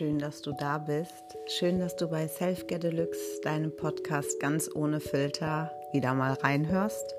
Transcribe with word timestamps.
schön, 0.00 0.18
dass 0.18 0.40
du 0.40 0.52
da 0.52 0.78
bist. 0.78 1.36
Schön, 1.44 1.78
dass 1.78 1.94
du 1.94 2.08
bei 2.08 2.26
Self 2.26 2.66
Get 2.66 2.84
Deluxe, 2.84 3.38
deinem 3.42 3.76
Podcast 3.76 4.40
ganz 4.40 4.70
ohne 4.74 4.98
Filter, 4.98 5.70
wieder 5.92 6.14
mal 6.14 6.32
reinhörst. 6.32 7.14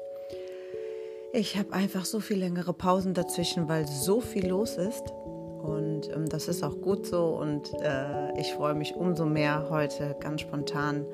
Ich 1.31 1.59
habe 1.59 1.73
einfach 1.73 2.05
so 2.05 2.19
viel 2.19 2.39
längere 2.39 2.73
Pausen 2.73 3.13
dazwischen, 3.13 3.69
weil 3.69 3.85
so 3.85 4.19
viel 4.19 4.47
los 4.47 4.77
ist. 4.77 5.11
Und 5.11 6.09
ähm, 6.11 6.27
das 6.27 6.47
ist 6.47 6.63
auch 6.63 6.81
gut 6.81 7.05
so. 7.05 7.27
Und 7.39 7.71
äh, 7.83 8.39
ich 8.39 8.51
freue 8.53 8.73
mich 8.73 8.95
umso 8.95 9.27
mehr 9.27 9.67
heute 9.69 10.17
ganz 10.19 10.41
spontan 10.41 11.05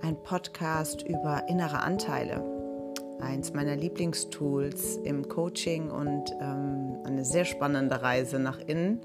ein 0.00 0.16
Podcast 0.22 1.02
über 1.02 1.50
innere 1.50 1.80
Anteile. 1.80 2.42
Eins 3.20 3.52
meiner 3.52 3.76
Lieblingstools 3.76 4.96
im 5.04 5.28
Coaching 5.28 5.90
und 5.90 6.32
ähm, 6.40 6.96
eine 7.04 7.26
sehr 7.26 7.44
spannende 7.44 8.00
Reise 8.00 8.38
nach 8.38 8.60
innen 8.60 9.02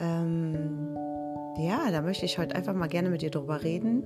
ähm, 0.00 0.96
ja, 1.56 1.90
da 1.90 2.02
möchte 2.02 2.24
ich 2.24 2.38
heute 2.38 2.54
einfach 2.54 2.74
mal 2.74 2.88
gerne 2.88 3.10
mit 3.10 3.22
dir 3.22 3.30
darüber 3.30 3.62
reden, 3.62 4.04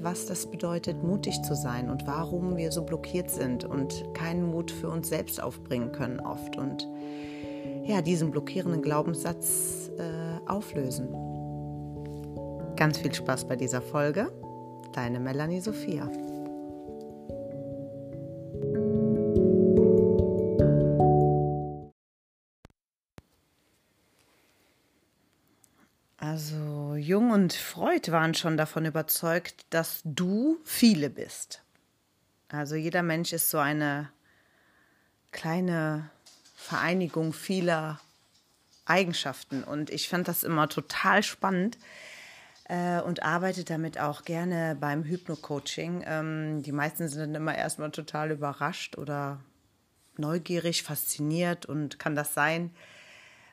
was 0.00 0.26
das 0.26 0.50
bedeutet, 0.50 1.02
mutig 1.02 1.42
zu 1.42 1.54
sein 1.54 1.90
und 1.90 2.06
warum 2.06 2.56
wir 2.56 2.72
so 2.72 2.82
blockiert 2.84 3.30
sind 3.30 3.64
und 3.64 4.04
keinen 4.14 4.44
Mut 4.44 4.70
für 4.70 4.88
uns 4.88 5.08
selbst 5.08 5.42
aufbringen 5.42 5.92
können 5.92 6.20
oft 6.20 6.56
und 6.56 6.88
ja, 7.84 8.00
diesen 8.02 8.30
blockierenden 8.30 8.82
Glaubenssatz 8.82 9.90
äh, 9.98 10.48
auflösen. 10.48 11.08
Ganz 12.76 12.98
viel 12.98 13.12
Spaß 13.12 13.46
bei 13.46 13.56
dieser 13.56 13.82
Folge. 13.82 14.32
Deine 14.92 15.20
Melanie 15.20 15.60
Sophia. 15.60 16.10
Also 26.22 26.94
Jung 26.94 27.32
und 27.32 27.52
Freud 27.52 28.12
waren 28.12 28.34
schon 28.34 28.56
davon 28.56 28.84
überzeugt, 28.84 29.66
dass 29.70 30.02
du 30.04 30.60
viele 30.62 31.10
bist. 31.10 31.64
Also 32.48 32.76
jeder 32.76 33.02
Mensch 33.02 33.32
ist 33.32 33.50
so 33.50 33.58
eine 33.58 34.08
kleine 35.32 36.10
Vereinigung 36.54 37.32
vieler 37.32 37.98
Eigenschaften. 38.84 39.64
Und 39.64 39.90
ich 39.90 40.08
fand 40.08 40.28
das 40.28 40.44
immer 40.44 40.68
total 40.68 41.24
spannend 41.24 41.76
äh, 42.68 43.00
und 43.00 43.24
arbeite 43.24 43.64
damit 43.64 43.98
auch 43.98 44.22
gerne 44.22 44.76
beim 44.78 45.02
Hypno-Coaching. 45.02 46.04
Ähm, 46.06 46.62
die 46.62 46.70
meisten 46.70 47.08
sind 47.08 47.18
dann 47.18 47.34
immer 47.34 47.56
erstmal 47.56 47.90
total 47.90 48.30
überrascht 48.30 48.96
oder 48.96 49.40
neugierig, 50.16 50.84
fasziniert 50.84 51.66
und 51.66 51.98
kann 51.98 52.14
das 52.14 52.32
sein, 52.32 52.70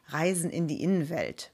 Reisen 0.10 0.52
in 0.52 0.68
die 0.68 0.84
Innenwelt. 0.84 1.52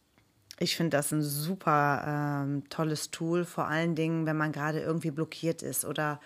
Ich 0.59 0.75
finde 0.75 0.97
das 0.97 1.11
ein 1.11 1.21
super 1.21 2.43
ähm, 2.45 2.69
tolles 2.69 3.11
Tool, 3.11 3.43
vor 3.45 3.67
allen 3.67 3.95
Dingen, 3.95 4.25
wenn 4.25 4.37
man 4.37 4.51
gerade 4.51 4.79
irgendwie 4.79 5.11
blockiert 5.11 5.61
ist 5.61 5.83
oder 5.83 6.21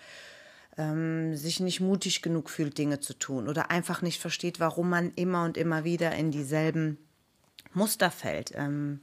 ähm, 0.78 1.36
sich 1.36 1.60
nicht 1.60 1.80
mutig 1.80 2.22
genug 2.22 2.48
fühlt, 2.48 2.78
Dinge 2.78 3.00
zu 3.00 3.14
tun 3.14 3.48
oder 3.48 3.70
einfach 3.70 4.02
nicht 4.02 4.20
versteht, 4.20 4.60
warum 4.60 4.88
man 4.88 5.10
immer 5.16 5.44
und 5.44 5.56
immer 5.56 5.84
wieder 5.84 6.12
in 6.12 6.30
dieselben 6.30 6.98
Muster 7.72 8.10
fällt. 8.10 8.52
Ähm, 8.54 9.00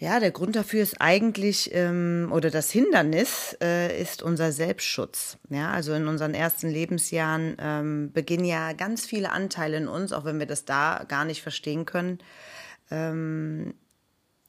ja, 0.00 0.20
der 0.20 0.30
Grund 0.30 0.54
dafür 0.54 0.80
ist 0.80 1.00
eigentlich, 1.00 1.74
ähm, 1.74 2.30
oder 2.32 2.50
das 2.50 2.70
Hindernis 2.70 3.56
äh, 3.60 4.00
ist 4.00 4.22
unser 4.22 4.52
Selbstschutz. 4.52 5.38
Ja, 5.50 5.72
also 5.72 5.92
in 5.92 6.06
unseren 6.06 6.34
ersten 6.34 6.68
Lebensjahren 6.70 7.56
ähm, 7.58 8.12
beginnen 8.12 8.44
ja 8.44 8.74
ganz 8.74 9.04
viele 9.06 9.32
Anteile 9.32 9.76
in 9.76 9.88
uns, 9.88 10.12
auch 10.12 10.24
wenn 10.24 10.38
wir 10.38 10.46
das 10.46 10.64
da 10.64 11.04
gar 11.08 11.24
nicht 11.24 11.42
verstehen 11.42 11.84
können, 11.84 12.20
ähm, 12.90 13.74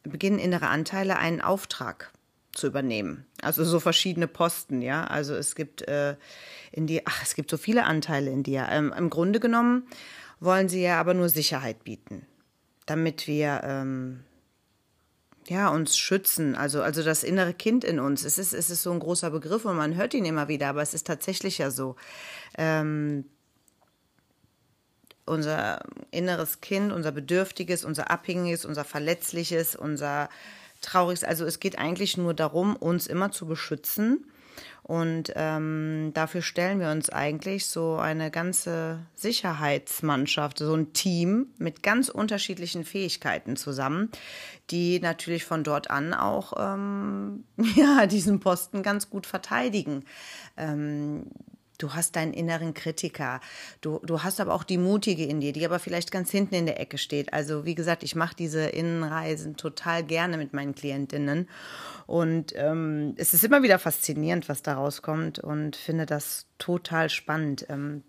beginnen 0.04 0.40
innere 0.40 0.68
Anteile 0.68 1.18
einen 1.18 1.42
Auftrag 1.42 2.12
zu 2.54 2.68
übernehmen. 2.68 3.26
Also 3.42 3.64
so 3.64 3.80
verschiedene 3.80 4.28
Posten, 4.28 4.82
ja. 4.82 5.06
Also 5.06 5.36
es 5.36 5.56
gibt 5.56 5.88
äh, 5.88 6.16
in 6.72 6.88
dir, 6.88 7.04
ach, 7.06 7.22
es 7.24 7.36
gibt 7.36 7.50
so 7.50 7.58
viele 7.58 7.86
Anteile 7.86 8.32
in 8.32 8.44
dir. 8.44 8.68
Ähm, 8.70 8.94
Im 8.98 9.10
Grunde 9.10 9.40
genommen 9.40 9.88
wollen 10.40 10.70
sie 10.70 10.82
ja 10.82 11.00
aber 11.00 11.14
nur 11.14 11.30
Sicherheit 11.30 11.84
bieten, 11.84 12.26
damit 12.86 13.28
wir 13.28 13.62
ähm, 13.64 14.22
ja, 15.48 15.70
uns 15.70 15.98
schützen, 15.98 16.56
also, 16.56 16.82
also 16.82 17.04
das 17.04 17.24
innere 17.24 17.54
Kind 17.54 17.84
in 17.84 18.00
uns. 18.00 18.24
Es 18.24 18.38
ist, 18.38 18.54
es 18.54 18.70
ist 18.70 18.84
so 18.84 18.92
ein 18.92 19.00
großer 19.00 19.32
Begriff 19.32 19.66
und 19.66 19.78
man 19.78 19.96
hört 19.96 20.14
ihn 20.14 20.26
immer 20.26 20.48
wieder, 20.48 20.70
aber 20.70 20.82
es 20.82 20.94
ist 20.94 21.08
tatsächlich 21.08 21.58
ja 21.58 21.72
so. 21.72 21.96
Ähm, 22.58 23.26
unser 25.30 25.84
inneres 26.12 26.62
Kind, 26.62 26.92
unser 26.92 27.12
Bedürftiges, 27.12 27.86
unser 27.86 28.12
Abhängiges, 28.12 28.66
unser 28.66 28.84
Verletzliches, 28.84 29.76
unser 29.76 30.30
Trauriges. 30.82 31.24
Also 31.24 31.46
es 31.46 31.60
geht 31.60 31.78
eigentlich 31.78 32.18
nur 32.18 32.34
darum, 32.34 32.76
uns 32.76 33.08
immer 33.08 33.32
zu 33.32 33.46
beschützen. 33.46 34.26
Und 34.84 35.32
ähm, 35.36 36.12
dafür 36.16 36.42
stellen 36.42 36.80
wir 36.80 36.90
uns 36.90 37.12
eigentlich 37.12 37.68
so 37.68 37.98
eine 37.98 38.32
ganze 38.32 38.98
Sicherheitsmannschaft, 39.14 40.58
so 40.58 40.74
ein 40.74 40.94
Team 40.94 41.48
mit 41.60 41.84
ganz 41.84 42.10
unterschiedlichen 42.10 42.84
Fähigkeiten 42.84 43.56
zusammen, 43.56 44.10
die 44.72 45.00
natürlich 45.00 45.46
von 45.46 45.64
dort 45.64 45.92
an 45.92 46.16
auch 46.16 46.54
ähm, 46.58 47.44
ja, 47.76 48.08
diesen 48.08 48.40
Posten 48.40 48.82
ganz 48.82 49.12
gut 49.12 49.28
verteidigen. 49.28 50.06
Ähm, 50.58 51.28
Du 51.80 51.94
hast 51.94 52.18
deinen 52.18 52.34
inneren 52.34 52.74
Kritiker. 52.74 53.40
Du, 53.80 54.00
du 54.04 54.22
hast 54.22 54.40
aber 54.40 54.54
auch 54.54 54.66
die 54.66 54.78
Mutige 54.78 55.26
in 55.26 55.40
dir, 55.40 55.54
die 55.54 55.66
aber 55.66 55.80
vielleicht 55.80 56.12
ganz 56.12 56.30
hinten 56.30 56.56
in 56.56 56.66
der 56.66 56.80
Ecke 56.80 56.98
steht. 56.98 57.34
Also 57.34 57.66
wie 57.66 57.74
gesagt, 57.74 58.04
ich 58.04 58.16
mache 58.16 58.36
diese 58.36 58.66
Innenreisen 58.68 59.56
total 59.56 60.04
gerne 60.04 60.38
mit 60.38 60.54
meinen 60.54 60.76
Klientinnen. 60.76 61.48
Und 62.06 62.54
ähm, 62.56 63.16
es 63.18 63.34
ist 63.34 63.46
immer 63.46 63.64
wieder 63.64 63.80
faszinierend, 63.80 64.50
was 64.50 64.62
da 64.62 64.74
rauskommt 64.74 65.40
und 65.40 65.78
finde 65.78 66.06
das 66.06 66.48
total 66.58 67.10
spannend. 67.10 67.66
Ähm, 67.70 68.04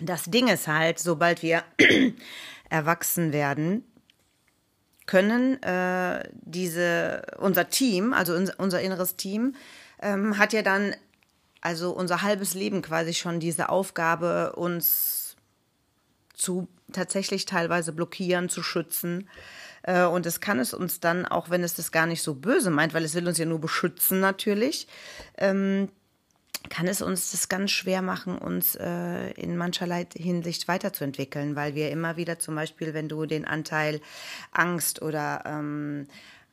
das 0.00 0.24
Ding 0.24 0.46
ist 0.46 0.68
halt, 0.68 1.00
sobald 1.00 1.42
wir 1.42 1.64
erwachsen 2.70 3.32
werden, 3.32 3.84
können 5.06 5.60
äh, 5.64 6.22
diese, 6.32 7.22
unser 7.38 7.68
Team, 7.68 8.12
also 8.12 8.34
unser, 8.34 8.54
unser 8.60 8.80
inneres 8.80 9.16
Team, 9.16 9.56
ähm, 10.00 10.38
hat 10.38 10.52
ja 10.52 10.62
dann 10.62 10.94
also 11.62 11.92
unser 11.92 12.22
halbes 12.22 12.54
Leben 12.54 12.82
quasi 12.82 13.14
schon 13.14 13.40
diese 13.40 13.70
Aufgabe, 13.70 14.52
uns 14.54 15.36
zu 16.34 16.68
tatsächlich 16.92 17.46
teilweise 17.46 17.92
blockieren, 17.92 18.48
zu 18.48 18.62
schützen. 18.62 19.28
Äh, 19.82 20.04
und 20.04 20.26
es 20.26 20.40
kann 20.40 20.58
es 20.58 20.74
uns 20.74 21.00
dann, 21.00 21.24
auch 21.24 21.48
wenn 21.50 21.62
es 21.62 21.74
das 21.74 21.92
gar 21.92 22.06
nicht 22.06 22.22
so 22.22 22.34
böse 22.34 22.70
meint, 22.70 22.94
weil 22.94 23.04
es 23.04 23.14
will 23.14 23.26
uns 23.26 23.38
ja 23.38 23.46
nur 23.46 23.60
beschützen 23.60 24.20
natürlich, 24.20 24.88
ähm, 25.38 25.88
kann 26.68 26.86
es 26.86 27.00
uns 27.00 27.32
das 27.32 27.48
ganz 27.48 27.70
schwer 27.70 28.02
machen, 28.02 28.38
uns 28.38 28.76
äh, 28.76 29.30
in 29.32 29.56
mancherlei 29.56 30.06
Hinsicht 30.14 30.68
weiterzuentwickeln, 30.68 31.56
weil 31.56 31.74
wir 31.74 31.90
immer 31.90 32.16
wieder 32.16 32.38
zum 32.38 32.54
Beispiel, 32.54 32.94
wenn 32.94 33.08
du 33.08 33.26
den 33.26 33.44
Anteil 33.44 34.00
Angst 34.52 35.02
oder 35.02 35.42
ähm, 35.46 36.06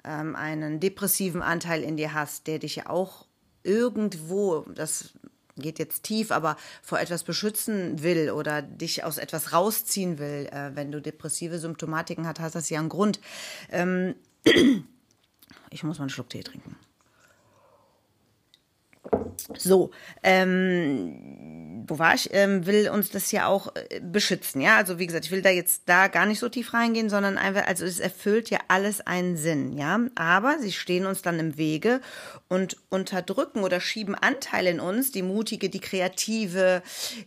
ähm, 0.04 0.36
einen 0.36 0.80
depressiven 0.80 1.42
Anteil 1.42 1.84
in 1.84 1.98
dir 1.98 2.14
hast, 2.14 2.48
der 2.48 2.60
dich 2.60 2.78
ja 2.78 2.90
auch 2.90 3.29
irgendwo, 3.64 4.66
das 4.74 5.14
geht 5.56 5.80
jetzt 5.80 6.04
tief, 6.04 6.32
aber 6.32 6.58
vor 6.82 7.00
etwas 7.00 7.24
beschützen 7.24 8.02
will 8.02 8.32
oder 8.32 8.62
dich 8.62 9.04
aus 9.04 9.18
etwas 9.18 9.54
rausziehen 9.54 10.18
will, 10.20 10.48
äh, 10.52 10.72
wenn 10.76 10.92
du 10.92 11.02
depressive 11.02 11.60
Symptomatiken 11.60 12.28
hast, 12.28 12.40
hast 12.40 12.56
das 12.56 12.70
ja 12.70 12.80
einen 12.80 12.90
Grund. 12.90 13.20
Ähm, 13.72 14.16
ich 15.70 15.84
muss 15.84 15.98
mal 15.98 16.04
einen 16.04 16.10
Schluck 16.10 16.30
Tee 16.30 16.44
trinken. 16.44 16.76
So, 19.58 19.92
ähm, 20.24 21.86
wo 21.90 22.00
war 22.00 22.14
ich? 22.14 22.30
Ähm, 22.34 22.66
will 22.66 22.90
uns 22.90 23.10
das 23.10 23.32
ja 23.32 23.48
auch 23.48 23.74
äh, 23.76 24.00
beschützen, 24.00 24.62
ja. 24.62 24.78
Also 24.78 25.00
wie 25.00 25.08
gesagt, 25.08 25.26
ich 25.26 25.32
will 25.32 25.42
da 25.42 25.50
jetzt 25.50 25.84
da 25.88 26.08
gar 26.08 26.26
nicht 26.26 26.40
so 26.40 26.50
tief 26.50 26.74
reingehen, 26.74 27.10
sondern 27.10 27.38
einfach, 27.38 27.66
also 27.68 27.86
es 27.86 28.00
erfüllt 28.00 28.50
ja 28.50 28.60
alles 28.68 29.02
einen 29.02 29.38
Sinn, 29.38 29.78
ja. 29.78 30.00
Aber 30.16 30.58
sie 30.60 30.72
stehen 30.72 31.06
uns 31.06 31.22
dann 31.22 31.40
im 31.40 31.58
Wege 31.58 32.02
und 32.48 32.78
unterdrücken 32.90 33.64
oder 33.64 33.80
schieben 33.80 34.16
Anteile 34.16 34.70
in 34.70 34.80
uns, 34.80 35.12
die 35.12 35.22
mutige, 35.22 35.70
die 35.70 35.80
kreative, 35.80 36.82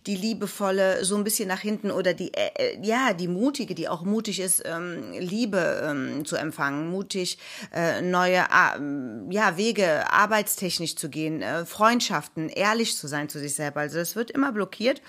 die 0.07 0.17
liebevolle, 0.17 1.05
so 1.05 1.17
ein 1.17 1.25
bisschen 1.25 1.49
nach 1.49 1.61
hinten 1.61 1.91
oder 1.91 2.15
die, 2.15 2.33
äh, 2.35 2.51
äh 2.57 2.79
ja, 2.83 3.13
die 3.13 3.29
mutige, 3.29 3.75
die 3.75 3.89
auch 3.89 4.03
mutig 4.03 4.41
ist, 4.41 4.63
ähm, 4.65 5.13
Liebe 5.19 5.83
ähm, 5.85 6.25
zu 6.25 6.37
empfangen, 6.37 6.91
mutig 6.91 7.39
äh, 7.73 8.01
neue, 8.01 8.39
äh, 8.39 9.31
ja, 9.31 9.57
Wege 9.57 10.11
arbeitstechnisch 10.11 10.97
zu 10.97 11.09
gehen, 11.09 11.43
äh, 11.43 11.65
Freundschaften, 11.73 12.49
ehrlich 12.51 12.97
zu 12.97 13.09
sein 13.09 13.29
zu 13.29 13.39
sich 13.39 13.55
selber. 13.55 13.81
Also 13.81 13.99
es 13.99 14.15
wird 14.15 14.31
immer 14.31 14.53
blockiert 14.53 15.01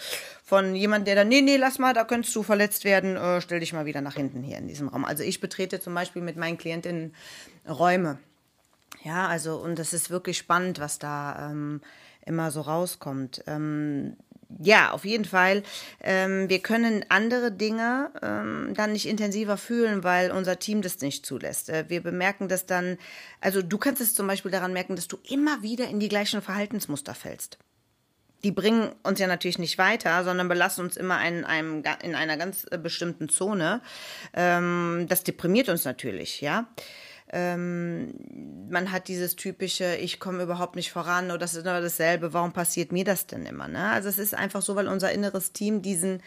von 0.44 0.76
jemandem, 0.76 1.06
der 1.06 1.16
dann, 1.16 1.28
nee, 1.28 1.42
nee, 1.42 1.58
lass 1.58 1.78
mal, 1.78 1.94
da 1.94 2.06
könntest 2.06 2.34
du 2.36 2.42
verletzt 2.42 2.86
werden, 2.86 3.18
äh, 3.18 3.42
stell 3.42 3.60
dich 3.60 3.74
mal 3.74 3.86
wieder 3.86 4.02
nach 4.02 4.16
hinten 4.16 4.42
hier 4.42 4.58
in 4.58 4.68
diesem 4.68 4.88
Raum. 4.88 5.04
Also 5.04 5.24
ich 5.24 5.42
betrete 5.42 5.80
zum 5.80 5.94
Beispiel 5.94 6.22
mit 6.22 6.38
meinen 6.38 6.58
Klientinnen 6.58 7.14
Räume. 7.68 8.18
Ja, 9.04 9.28
also 9.28 9.58
und 9.58 9.78
das 9.78 9.94
ist 9.94 10.10
wirklich 10.10 10.38
spannend, 10.38 10.80
was 10.80 10.98
da 10.98 11.52
ähm, 11.52 11.82
immer 12.26 12.52
so 12.52 12.62
rauskommt. 12.62 13.44
Ähm, 13.48 14.16
ja, 14.60 14.92
auf 14.92 15.06
jeden 15.06 15.26
Fall. 15.26 15.64
Ähm, 16.02 16.50
wir 16.50 16.60
können 16.60 17.06
andere 17.10 17.52
Dinge 17.52 18.12
ähm, 18.22 18.74
dann 18.76 18.94
nicht 18.94 19.08
intensiver 19.08 19.58
fühlen, 19.58 20.04
weil 20.04 20.32
unser 20.32 20.60
Team 20.60 20.82
das 20.82 21.02
nicht 21.02 21.26
zulässt. 21.26 21.70
Äh, 21.70 21.86
wir 21.88 22.02
bemerken 22.02 22.48
das 22.48 22.66
dann, 22.66 22.98
also 23.42 23.62
du 23.62 23.78
kannst 23.78 24.02
es 24.02 24.16
zum 24.16 24.28
Beispiel 24.28 24.52
daran 24.52 24.74
merken, 24.74 24.96
dass 24.96 25.08
du 25.08 25.18
immer 25.30 25.62
wieder 25.62 25.88
in 25.88 26.00
die 26.00 26.10
gleichen 26.10 26.42
Verhaltensmuster 26.42 27.16
fällst. 27.16 27.58
Die 28.44 28.52
bringen 28.52 28.94
uns 29.04 29.20
ja 29.20 29.28
natürlich 29.28 29.60
nicht 29.60 29.78
weiter, 29.78 30.24
sondern 30.26 30.50
belassen 30.50 30.84
uns 30.84 30.98
immer 30.98 31.26
in, 31.26 31.46
einem, 31.46 31.82
in 32.02 32.14
einer 32.14 32.36
ganz 32.36 32.66
äh, 32.70 32.78
bestimmten 32.78 33.30
Zone. 33.30 33.82
Ähm, 34.34 35.06
das 35.08 35.24
deprimiert 35.24 35.70
uns 35.70 35.86
natürlich, 35.86 36.42
ja 36.42 36.68
ähm, 37.34 38.14
man 38.70 38.92
hat 38.92 39.08
dieses 39.08 39.36
typische, 39.36 39.96
ich 39.96 40.20
komme 40.20 40.44
überhaupt 40.44 40.76
nicht 40.76 40.92
voran 40.92 41.26
oder 41.26 41.40
das 41.40 41.56
ist 41.56 41.66
immer 41.66 41.82
dasselbe, 41.82 42.32
warum 42.32 42.54
passiert 42.54 42.92
mir 42.92 43.04
das 43.04 43.26
denn 43.26 43.46
immer? 43.46 43.68
Ne? 43.68 43.90
Also 43.90 44.08
es 44.08 44.20
ist 44.20 44.36
einfach 44.36 44.62
so, 44.62 44.76
weil 44.76 44.88
unser 44.88 45.12
inneres 45.12 45.52
Team 45.52 45.82
diesen 45.82 46.22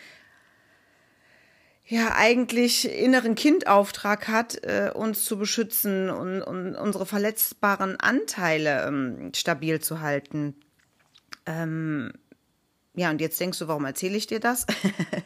ja 1.85 2.17
eigentlich 2.17 2.91
inneren 2.91 3.37
Kindauftrag 3.37 4.27
hat, 4.27 4.65
äh, 4.65 4.91
uns 4.93 5.25
zu 5.25 5.39
beschützen 5.39 6.11
und, 6.11 6.43
und 6.43 6.75
unsere 6.75 7.07
verletzbaren 7.07 8.01
Anteile 8.01 8.85
ähm, 8.89 9.31
stabil 9.33 9.81
zu 9.81 10.01
halten. 10.01 10.57
Ähm, 11.47 12.13
ja, 12.97 13.11
und 13.11 13.21
jetzt 13.21 13.39
denkst 13.39 13.59
du, 13.59 13.69
warum 13.69 13.85
erzähle 13.85 14.17
ich 14.17 14.27
dir 14.27 14.41
das? 14.41 14.67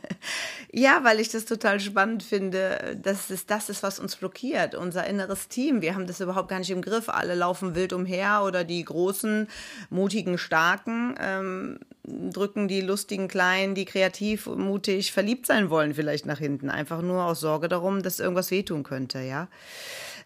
ja, 0.73 1.05
weil 1.05 1.21
ich 1.21 1.29
das 1.29 1.45
total 1.45 1.79
spannend 1.79 2.25
finde, 2.25 2.99
dass 3.01 3.31
es 3.31 3.47
das 3.47 3.69
ist, 3.69 3.85
was 3.85 4.01
uns 4.01 4.17
blockiert, 4.17 4.75
unser 4.75 5.07
inneres 5.07 5.47
Team. 5.47 5.81
Wir 5.81 5.95
haben 5.95 6.09
das 6.09 6.21
überhaupt 6.21 6.49
gar 6.49 6.59
nicht 6.59 6.71
im 6.71 6.83
Griff. 6.83 7.09
Alle 7.09 7.37
laufen 7.37 7.77
wild 7.77 7.93
umher 7.93 8.43
oder 8.45 8.65
die 8.65 8.85
großen, 8.85 9.47
mutigen, 9.89 10.37
starken 10.37 11.15
ähm, 11.21 11.79
drücken 12.03 12.67
die 12.67 12.81
lustigen 12.81 13.29
Kleinen, 13.29 13.77
die 13.77 13.85
kreativ, 13.85 14.47
mutig, 14.47 15.13
verliebt 15.13 15.47
sein 15.47 15.71
wollen, 15.71 15.95
vielleicht 15.95 16.27
nach 16.27 16.39
hinten. 16.39 16.71
Einfach 16.71 17.03
nur 17.03 17.25
aus 17.25 17.39
Sorge 17.39 17.69
darum, 17.69 18.03
dass 18.03 18.19
irgendwas 18.19 18.51
wehtun 18.51 18.83
könnte, 18.83 19.21
ja. 19.21 19.49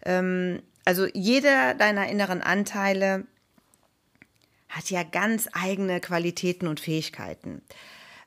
Ähm, 0.03 0.63
also 0.83 1.05
jeder 1.13 1.75
deiner 1.75 2.07
inneren 2.07 2.41
Anteile 2.41 3.25
hat 4.75 4.89
ja 4.89 5.03
ganz 5.03 5.47
eigene 5.53 6.01
Qualitäten 6.01 6.67
und 6.67 6.79
Fähigkeiten. 6.79 7.61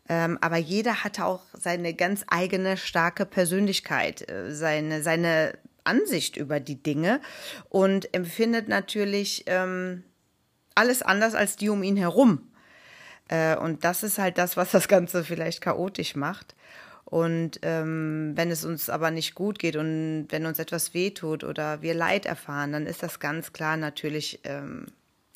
Ähm, 0.08 0.38
aber 0.40 0.56
jeder 0.56 1.04
hat 1.04 1.20
auch 1.20 1.42
seine 1.52 1.92
ganz 1.92 2.24
eigene 2.28 2.78
starke 2.78 3.26
Persönlichkeit, 3.26 4.28
äh, 4.30 4.54
seine, 4.54 5.02
seine 5.02 5.58
Ansicht 5.84 6.38
über 6.38 6.58
die 6.60 6.82
Dinge 6.82 7.20
und 7.68 8.14
empfindet 8.14 8.68
natürlich 8.68 9.44
ähm, 9.46 10.04
alles 10.74 11.02
anders 11.02 11.34
als 11.34 11.56
die 11.56 11.68
um 11.68 11.82
ihn 11.82 11.96
herum. 11.96 12.50
Äh, 13.28 13.56
und 13.56 13.84
das 13.84 14.02
ist 14.02 14.18
halt 14.18 14.38
das, 14.38 14.56
was 14.56 14.70
das 14.70 14.88
Ganze 14.88 15.24
vielleicht 15.24 15.60
chaotisch 15.60 16.16
macht. 16.16 16.54
Und 17.04 17.60
ähm, 17.62 18.32
wenn 18.34 18.50
es 18.50 18.64
uns 18.64 18.88
aber 18.90 19.10
nicht 19.10 19.34
gut 19.34 19.58
geht 19.58 19.76
und 19.76 20.26
wenn 20.30 20.46
uns 20.46 20.58
etwas 20.58 20.92
wehtut 20.94 21.42
oder 21.42 21.82
wir 21.82 21.94
Leid 21.94 22.26
erfahren, 22.26 22.72
dann 22.72 22.86
ist 22.86 23.02
das 23.02 23.18
ganz 23.18 23.52
klar 23.52 23.76
natürlich 23.78 24.40
ähm, 24.44 24.86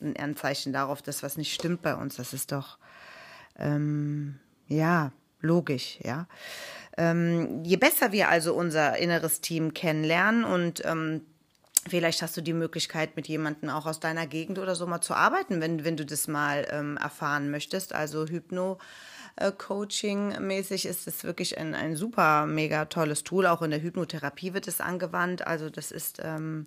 ein 0.03 0.17
Anzeichen 0.17 0.73
darauf, 0.73 1.03
dass 1.03 1.23
was 1.23 1.37
nicht 1.37 1.55
stimmt 1.55 1.83
bei 1.83 1.95
uns. 1.95 2.17
Das 2.17 2.33
ist 2.33 2.53
doch, 2.53 2.79
ähm, 3.59 4.39
ja, 4.69 5.13
logisch, 5.41 5.99
ja. 6.03 6.27
Ähm, 6.97 7.65
je 7.65 7.77
besser 7.77 8.13
wir 8.13 8.29
also 8.29 8.55
unser 8.55 8.99
inneres 8.99 9.41
Team 9.41 9.73
kennenlernen 9.75 10.45
und 10.45 10.85
ähm, 10.85 11.23
Vielleicht 11.89 12.23
hast 12.23 12.37
du 12.37 12.43
die 12.43 12.53
Möglichkeit, 12.53 13.17
mit 13.17 13.27
jemandem 13.27 13.69
auch 13.69 13.87
aus 13.87 13.99
deiner 13.99 14.29
Gegend 14.29 14.61
oder 14.61 14.77
so 14.77 14.87
mal 14.87 15.01
zu 15.01 15.15
arbeiten, 15.15 15.61
wenn, 15.61 15.85
wenn 15.85 15.97
du 15.97 16.07
das 16.07 16.29
mal 16.29 16.65
ähm, 16.71 16.97
erfahren 16.97 17.51
möchtest. 17.51 17.93
Also 17.93 18.27
Hypno. 18.29 18.79
Coaching-mäßig 19.59 20.87
ist 20.87 21.09
es 21.09 21.25
wirklich 21.25 21.59
ein, 21.59 21.75
ein 21.75 21.97
super, 21.97 22.47
mega 22.47 22.85
tolles 22.85 23.25
Tool. 23.25 23.47
Auch 23.47 23.63
in 23.63 23.71
der 23.71 23.83
Hypnotherapie 23.83 24.55
wird 24.55 24.69
es 24.69 24.81
angewandt. 24.81 25.47
Also 25.47 25.71
das 25.71 25.91
ist 25.91 26.21
ähm, 26.23 26.67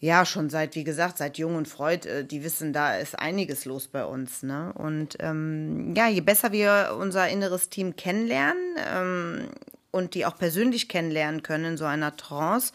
ja, 0.00 0.24
schon 0.24 0.48
seit, 0.48 0.74
wie 0.76 0.84
gesagt, 0.84 1.18
seit 1.18 1.36
Jung 1.36 1.56
und 1.56 1.68
Freud, 1.68 2.08
äh, 2.08 2.24
die 2.24 2.42
wissen, 2.42 2.72
da 2.72 2.96
ist 2.96 3.18
einiges 3.18 3.66
los 3.66 3.86
bei 3.86 4.04
uns. 4.04 4.42
Ne? 4.42 4.72
Und 4.74 5.18
ähm, 5.20 5.94
ja, 5.94 6.08
je 6.08 6.22
besser 6.22 6.52
wir 6.52 6.96
unser 6.98 7.28
inneres 7.28 7.68
Team 7.68 7.96
kennenlernen 7.96 8.62
ähm, 8.78 9.48
und 9.90 10.14
die 10.14 10.24
auch 10.24 10.38
persönlich 10.38 10.88
kennenlernen 10.88 11.42
können 11.42 11.72
in 11.72 11.76
so 11.76 11.84
einer 11.84 12.16
Trance, 12.16 12.72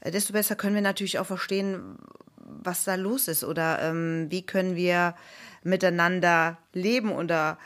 äh, 0.00 0.10
desto 0.10 0.32
besser 0.32 0.56
können 0.56 0.74
wir 0.74 0.82
natürlich 0.82 1.18
auch 1.18 1.26
verstehen, 1.26 1.98
was 2.38 2.84
da 2.84 2.94
los 2.94 3.28
ist 3.28 3.44
oder 3.44 3.80
ähm, 3.82 4.26
wie 4.30 4.42
können 4.42 4.74
wir 4.74 5.14
miteinander 5.62 6.56
leben 6.72 7.12
oder 7.12 7.58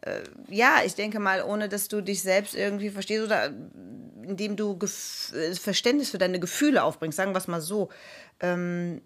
äh, 0.00 0.20
ja, 0.48 0.78
ich 0.84 0.94
denke 0.94 1.20
mal, 1.20 1.42
ohne 1.42 1.68
dass 1.68 1.88
du 1.88 2.00
dich 2.00 2.22
selbst 2.22 2.54
irgendwie 2.54 2.90
verstehst 2.90 3.24
oder 3.24 3.52
indem 4.24 4.56
du 4.56 4.78
Gef 4.78 5.32
Verständnis 5.54 6.10
für 6.10 6.18
deine 6.18 6.40
Gefühle 6.40 6.82
aufbringst, 6.82 7.16
sagen 7.16 7.32
wir 7.32 7.38
es 7.38 7.48
mal 7.48 7.60
so, 7.60 7.90
ähm, 8.40 9.00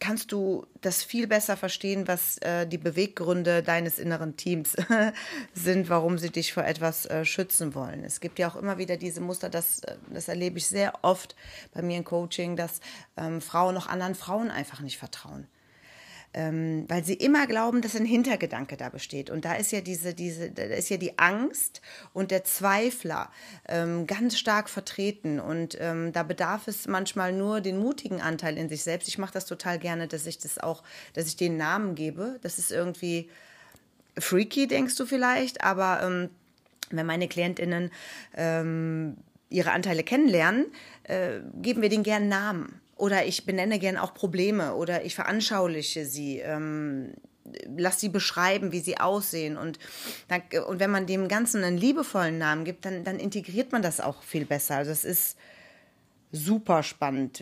kannst 0.00 0.32
du 0.32 0.66
das 0.80 1.02
viel 1.02 1.26
besser 1.26 1.56
verstehen, 1.56 2.06
was 2.06 2.38
äh, 2.38 2.66
die 2.66 2.78
Beweggründe 2.78 3.62
deines 3.62 3.98
inneren 3.98 4.36
Teams 4.36 4.76
sind, 5.54 5.88
warum 5.88 6.18
sie 6.18 6.30
dich 6.30 6.52
vor 6.52 6.64
etwas 6.64 7.06
äh, 7.06 7.24
schützen 7.24 7.74
wollen. 7.74 8.04
Es 8.04 8.20
gibt 8.20 8.38
ja 8.38 8.48
auch 8.48 8.56
immer 8.56 8.78
wieder 8.78 8.96
diese 8.96 9.20
Muster, 9.20 9.50
das, 9.50 9.80
äh, 9.80 9.96
das 10.12 10.28
erlebe 10.28 10.58
ich 10.58 10.66
sehr 10.66 10.92
oft 11.02 11.34
bei 11.72 11.82
mir 11.82 11.96
im 11.96 12.04
Coaching, 12.04 12.56
dass 12.56 12.80
ähm, 13.16 13.40
Frauen 13.40 13.74
noch 13.74 13.88
anderen 13.88 14.14
Frauen 14.14 14.50
einfach 14.50 14.80
nicht 14.80 14.98
vertrauen 14.98 15.48
ähm, 16.34 16.84
weil 16.88 17.04
sie 17.04 17.14
immer 17.14 17.46
glauben, 17.46 17.80
dass 17.80 17.96
ein 17.96 18.04
Hintergedanke 18.04 18.76
da 18.76 18.88
besteht. 18.90 19.30
Und 19.30 19.44
da 19.44 19.54
ist 19.54 19.72
ja 19.72 19.80
diese, 19.80 20.14
diese, 20.14 20.50
da 20.50 20.62
ist 20.64 20.90
ja 20.90 20.96
die 20.96 21.18
Angst 21.18 21.80
und 22.12 22.30
der 22.30 22.44
Zweifler 22.44 23.30
ähm, 23.66 24.06
ganz 24.06 24.38
stark 24.38 24.68
vertreten. 24.68 25.40
Und 25.40 25.76
ähm, 25.80 26.12
da 26.12 26.22
bedarf 26.22 26.68
es 26.68 26.86
manchmal 26.86 27.32
nur 27.32 27.60
den 27.60 27.78
mutigen 27.78 28.20
Anteil 28.20 28.58
in 28.58 28.68
sich 28.68 28.82
selbst. 28.82 29.08
Ich 29.08 29.18
mache 29.18 29.32
das 29.32 29.46
total 29.46 29.78
gerne, 29.78 30.06
dass 30.06 30.26
ich 30.26 30.38
das 30.38 30.58
auch, 30.58 30.82
dass 31.14 31.26
ich 31.26 31.36
den 31.36 31.56
Namen 31.56 31.94
gebe. 31.94 32.38
Das 32.42 32.58
ist 32.58 32.70
irgendwie 32.70 33.30
freaky, 34.18 34.66
denkst 34.66 34.96
du 34.96 35.06
vielleicht, 35.06 35.62
aber 35.62 36.00
ähm, 36.02 36.30
wenn 36.90 37.06
meine 37.06 37.28
KlientInnen 37.28 37.90
ähm, 38.36 39.16
ihre 39.50 39.72
Anteile 39.72 40.02
kennenlernen, 40.02 40.66
äh, 41.04 41.40
geben 41.62 41.82
wir 41.82 41.88
denen 41.88 42.02
gern 42.02 42.28
Namen. 42.28 42.80
Oder 42.98 43.24
ich 43.24 43.46
benenne 43.46 43.78
gern 43.78 43.96
auch 43.96 44.12
Probleme 44.12 44.74
oder 44.74 45.04
ich 45.04 45.14
veranschauliche 45.14 46.04
sie. 46.04 46.38
Ähm, 46.38 47.14
lass 47.76 48.00
sie 48.00 48.08
beschreiben, 48.08 48.72
wie 48.72 48.80
sie 48.80 48.98
aussehen. 48.98 49.56
Und, 49.56 49.78
dann, 50.28 50.42
und 50.66 50.80
wenn 50.80 50.90
man 50.90 51.06
dem 51.06 51.28
Ganzen 51.28 51.64
einen 51.64 51.78
liebevollen 51.78 52.38
Namen 52.38 52.64
gibt, 52.64 52.84
dann, 52.84 53.04
dann 53.04 53.18
integriert 53.18 53.72
man 53.72 53.80
das 53.80 54.00
auch 54.00 54.22
viel 54.22 54.44
besser. 54.44 54.76
Also 54.76 54.90
es 54.90 55.04
ist 55.04 55.38
super 56.32 56.82
spannend. 56.82 57.40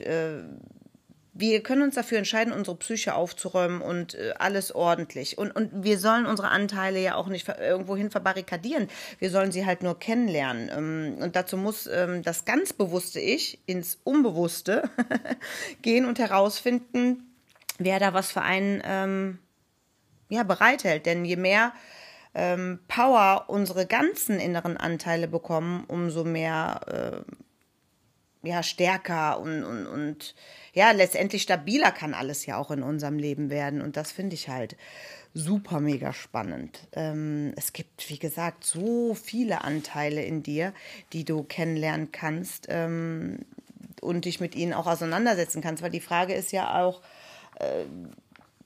Wir 1.38 1.62
können 1.62 1.82
uns 1.82 1.94
dafür 1.94 2.18
entscheiden, 2.18 2.52
unsere 2.52 2.76
Psyche 2.76 3.14
aufzuräumen 3.14 3.82
und 3.82 4.14
äh, 4.14 4.32
alles 4.38 4.74
ordentlich. 4.74 5.36
Und, 5.36 5.50
und 5.50 5.84
wir 5.84 5.98
sollen 5.98 6.24
unsere 6.24 6.48
Anteile 6.48 7.00
ja 7.00 7.14
auch 7.14 7.28
nicht 7.28 7.46
irgendwohin 7.48 8.10
verbarrikadieren. 8.10 8.88
Wir 9.18 9.30
sollen 9.30 9.52
sie 9.52 9.66
halt 9.66 9.82
nur 9.82 9.98
kennenlernen. 9.98 10.70
Ähm, 10.74 11.22
und 11.22 11.36
dazu 11.36 11.56
muss 11.56 11.86
ähm, 11.86 12.22
das 12.22 12.44
ganz 12.46 12.72
bewusste 12.72 13.20
Ich 13.20 13.58
ins 13.66 13.98
Unbewusste 14.04 14.88
gehen 15.82 16.06
und 16.06 16.18
herausfinden, 16.18 17.34
wer 17.78 18.00
da 18.00 18.14
was 18.14 18.32
für 18.32 18.42
einen 18.42 18.82
ähm, 18.84 19.38
ja, 20.30 20.42
bereithält. 20.42 21.04
Denn 21.04 21.24
je 21.24 21.36
mehr 21.36 21.72
ähm, 22.34 22.78
Power 22.88 23.44
unsere 23.48 23.86
ganzen 23.86 24.38
inneren 24.38 24.76
Anteile 24.76 25.28
bekommen, 25.28 25.84
umso 25.88 26.24
mehr 26.24 26.80
äh, 26.86 27.32
ja, 28.46 28.62
stärker 28.62 29.40
und, 29.40 29.64
und, 29.64 29.86
und 29.86 30.34
ja, 30.72 30.90
letztendlich 30.92 31.42
stabiler 31.42 31.90
kann 31.90 32.14
alles 32.14 32.46
ja 32.46 32.58
auch 32.58 32.70
in 32.70 32.82
unserem 32.82 33.18
Leben 33.18 33.50
werden. 33.50 33.80
Und 33.80 33.96
das 33.96 34.12
finde 34.12 34.34
ich 34.34 34.48
halt 34.48 34.76
super 35.34 35.80
mega 35.80 36.12
spannend. 36.12 36.88
Ähm, 36.92 37.52
es 37.56 37.72
gibt, 37.72 38.08
wie 38.08 38.18
gesagt, 38.18 38.64
so 38.64 39.14
viele 39.14 39.64
Anteile 39.64 40.22
in 40.22 40.42
dir, 40.42 40.72
die 41.12 41.24
du 41.24 41.42
kennenlernen 41.42 42.12
kannst 42.12 42.66
ähm, 42.70 43.40
und 44.00 44.24
dich 44.24 44.40
mit 44.40 44.54
ihnen 44.54 44.72
auch 44.72 44.86
auseinandersetzen 44.86 45.60
kannst. 45.60 45.82
Weil 45.82 45.90
die 45.90 46.00
Frage 46.00 46.34
ist 46.34 46.52
ja 46.52 46.82
auch, 46.82 47.02
äh, 47.58 47.84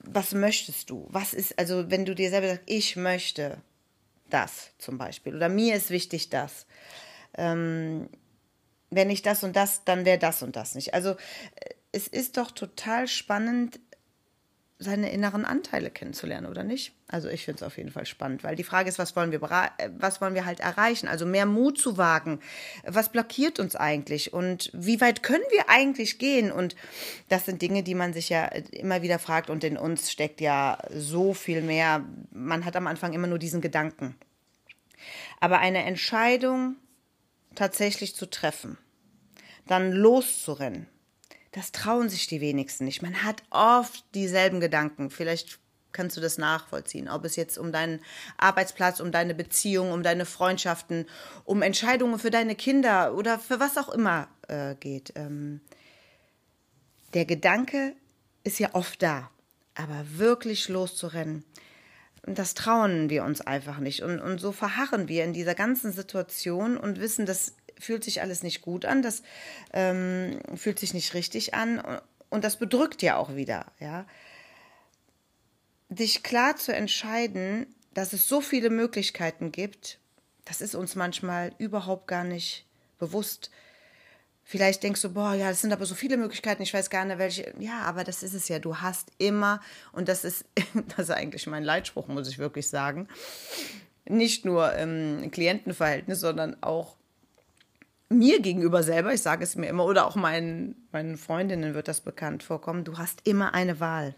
was 0.05 0.33
möchtest 0.33 0.91
du? 0.91 1.07
Was 1.11 1.35
ist, 1.35 1.59
also 1.59 1.91
wenn 1.91 2.05
du 2.05 2.15
dir 2.15 2.31
selber 2.31 2.49
sagst, 2.49 2.63
ich 2.67 2.97
möchte 2.97 3.59
das 4.31 4.71
zum 4.79 4.99
Beispiel 4.99 5.35
oder 5.35 5.49
mir 5.49 5.75
ist 5.75 5.91
wichtig 5.91 6.31
das. 6.31 6.67
Ähm, 7.37 8.09
wenn 8.91 9.11
ich 9.11 9.23
das 9.23 9.45
und 9.45 9.57
das, 9.57 9.85
dann 9.85 10.05
wäre 10.05 10.19
das 10.19 10.43
und 10.43 10.57
das 10.57 10.75
nicht. 10.75 10.95
Also 10.95 11.11
äh, 11.11 11.17
es 11.93 12.07
ist 12.07 12.37
doch 12.37 12.51
total 12.51 13.09
spannend, 13.09 13.81
seine 14.83 15.13
inneren 15.13 15.45
Anteile 15.45 15.91
kennenzulernen, 15.91 16.47
oder 16.47 16.65
nicht? 16.65 16.95
Also 17.07 17.29
ich 17.29 17.45
finde 17.45 17.59
es 17.59 17.63
auf 17.63 17.77
jeden 17.77 17.91
Fall 17.91 18.07
spannend, 18.07 18.43
weil 18.43 18.57
die 18.57 18.65
Frage 18.65 18.89
ist, 18.89 18.99
was 18.99 19.15
wollen 19.15 19.31
wir, 19.31 19.43
äh, 19.43 19.91
was 19.99 20.23
wollen 20.23 20.35
wir 20.35 20.47
halt 20.47 20.61
erreichen? 20.61 21.07
Also 21.07 21.27
mehr 21.27 21.45
Mut 21.45 21.79
zu 21.79 21.99
wagen. 21.99 22.41
Was 22.85 23.11
blockiert 23.11 23.61
uns 23.61 23.77
eigentlich? 23.77 24.33
Und 24.33 24.71
wie 24.73 25.01
weit 25.03 25.23
können 25.23 25.45
wir 25.51 25.69
eigentlich 25.69 26.19
gehen? 26.19 26.51
Und 26.51 26.77
das 27.29 27.45
sind 27.45 27.61
Dinge, 27.61 27.83
die 27.83 27.95
man 27.95 28.15
sich 28.15 28.31
ja 28.31 28.47
immer 28.47 29.03
wieder 29.03 29.19
fragt. 29.19 29.51
Und 29.51 29.65
in 29.65 29.77
uns 29.77 30.11
steckt 30.11 30.41
ja 30.41 30.79
so 30.95 31.35
viel 31.35 31.61
mehr. 31.61 32.03
Man 32.31 32.65
hat 32.65 32.75
am 32.75 32.87
Anfang 32.87 33.13
immer 33.13 33.27
nur 33.27 33.39
diesen 33.39 33.61
Gedanken. 33.61 34.17
Aber 35.41 35.59
eine 35.59 35.85
Entscheidung 35.85 36.77
tatsächlich 37.55 38.15
zu 38.15 38.29
treffen, 38.29 38.79
dann 39.67 39.93
loszurennen, 39.93 40.89
das 41.53 41.73
trauen 41.73 42.09
sich 42.09 42.27
die 42.27 42.41
wenigsten 42.41 42.85
nicht. 42.85 43.03
Man 43.03 43.23
hat 43.25 43.43
oft 43.51 44.05
dieselben 44.15 44.61
Gedanken. 44.61 45.11
Vielleicht 45.11 45.59
kannst 45.93 46.17
du 46.17 46.21
das 46.21 46.39
nachvollziehen, 46.39 47.09
ob 47.09 47.25
es 47.25 47.35
jetzt 47.35 47.59
um 47.59 47.73
deinen 47.73 48.01
Arbeitsplatz, 48.37 49.01
um 49.01 49.11
deine 49.11 49.35
Beziehung, 49.35 49.91
um 49.91 50.05
deine 50.05 50.27
Freundschaften, 50.27 51.07
um 51.45 51.63
Entscheidungen 51.63 52.19
für 52.19 52.31
deine 52.31 52.55
Kinder 52.55 53.15
oder 53.15 53.39
für 53.39 53.59
was 53.59 53.77
auch 53.77 53.89
immer 53.89 54.29
äh, 54.47 54.77
geht. 54.77 55.13
Ähm, 55.17 55.61
der 57.15 57.25
Gedanke 57.25 57.95
ist 58.45 58.61
ja 58.61 58.71
oft 58.75 59.03
da, 59.03 59.31
aber 59.75 60.05
wirklich 60.13 60.69
loszurennen, 60.69 61.45
das 62.25 62.55
trauen 62.55 63.11
wir 63.11 63.25
uns 63.25 63.41
einfach 63.41 63.79
nicht. 63.79 64.03
Und, 64.03 64.21
und 64.21 64.39
so 64.39 64.53
verharren 64.53 65.09
wir 65.09 65.25
in 65.25 65.33
dieser 65.33 65.55
ganzen 65.55 65.93
Situation 65.93 66.77
und 66.77 67.01
wissen, 67.01 67.27
dass 67.27 67.55
fühlt 67.79 68.05
sich 68.05 68.21
alles 68.21 68.43
nicht 68.43 68.61
gut 68.61 68.85
an, 68.85 69.03
das 69.03 69.23
ähm, 69.73 70.39
fühlt 70.55 70.79
sich 70.79 70.95
nicht 70.95 71.15
richtig 71.15 71.55
an 71.55 71.83
und 72.29 72.45
das 72.45 72.57
bedrückt 72.57 73.03
ja 73.03 73.17
auch 73.17 73.35
wieder, 73.35 73.67
ja. 73.79 74.07
Dich 75.89 76.23
klar 76.23 76.57
zu 76.57 76.73
entscheiden, 76.73 77.67
dass 77.95 78.13
es 78.13 78.29
so 78.29 78.41
viele 78.41 78.71
Möglichkeiten 78.71 79.51
gibt, 79.51 79.99
das 80.45 80.61
ist 80.61 80.75
uns 80.75 80.95
manchmal 80.95 81.53
überhaupt 81.59 82.07
gar 82.07 82.25
nicht 82.25 82.67
bewusst. 82.99 83.51
Vielleicht 84.51 84.83
denkst 84.83 85.03
du, 85.03 85.11
boah, 85.11 85.33
ja, 85.33 85.49
es 85.51 85.61
sind 85.61 85.73
aber 85.73 85.87
so 85.87 85.95
viele 85.95 86.17
Möglichkeiten, 86.17 86.61
ich 86.61 86.75
weiß 86.75 86.91
gar 86.91 87.05
nicht, 87.05 87.19
welche. 87.19 87.55
Ja, 87.61 87.83
aber 87.83 88.03
das 88.03 88.25
ist 88.25 88.35
es 88.35 88.49
ja. 88.49 88.59
Du 88.59 88.79
hast 88.79 89.13
immer, 89.17 89.61
und 89.93 90.09
das 90.09 90.25
ist, 90.25 90.45
das 90.89 91.09
ist 91.09 91.11
eigentlich 91.13 91.47
mein 91.47 91.63
Leitspruch, 91.63 92.09
muss 92.09 92.27
ich 92.27 92.41
wirklich 92.41 92.69
sagen, 92.69 93.07
nicht 94.07 94.45
nur 94.45 94.73
im 94.73 95.31
Klientenverhältnis, 95.31 96.19
sondern 96.19 96.61
auch 96.65 96.97
mir 98.09 98.41
gegenüber 98.41 98.83
selber, 98.83 99.15
ich 99.15 99.23
sage 99.23 99.45
es 99.45 99.55
mir 99.55 99.69
immer, 99.69 99.85
oder 99.85 100.05
auch 100.05 100.17
meinen, 100.17 100.75
meinen 100.91 101.17
Freundinnen 101.17 101.75
wird 101.75 101.87
das 101.87 102.01
bekannt 102.01 102.43
vorkommen, 102.43 102.83
du 102.83 102.99
hast 102.99 103.29
immer 103.29 103.55
eine 103.55 103.79
Wahl. 103.79 104.17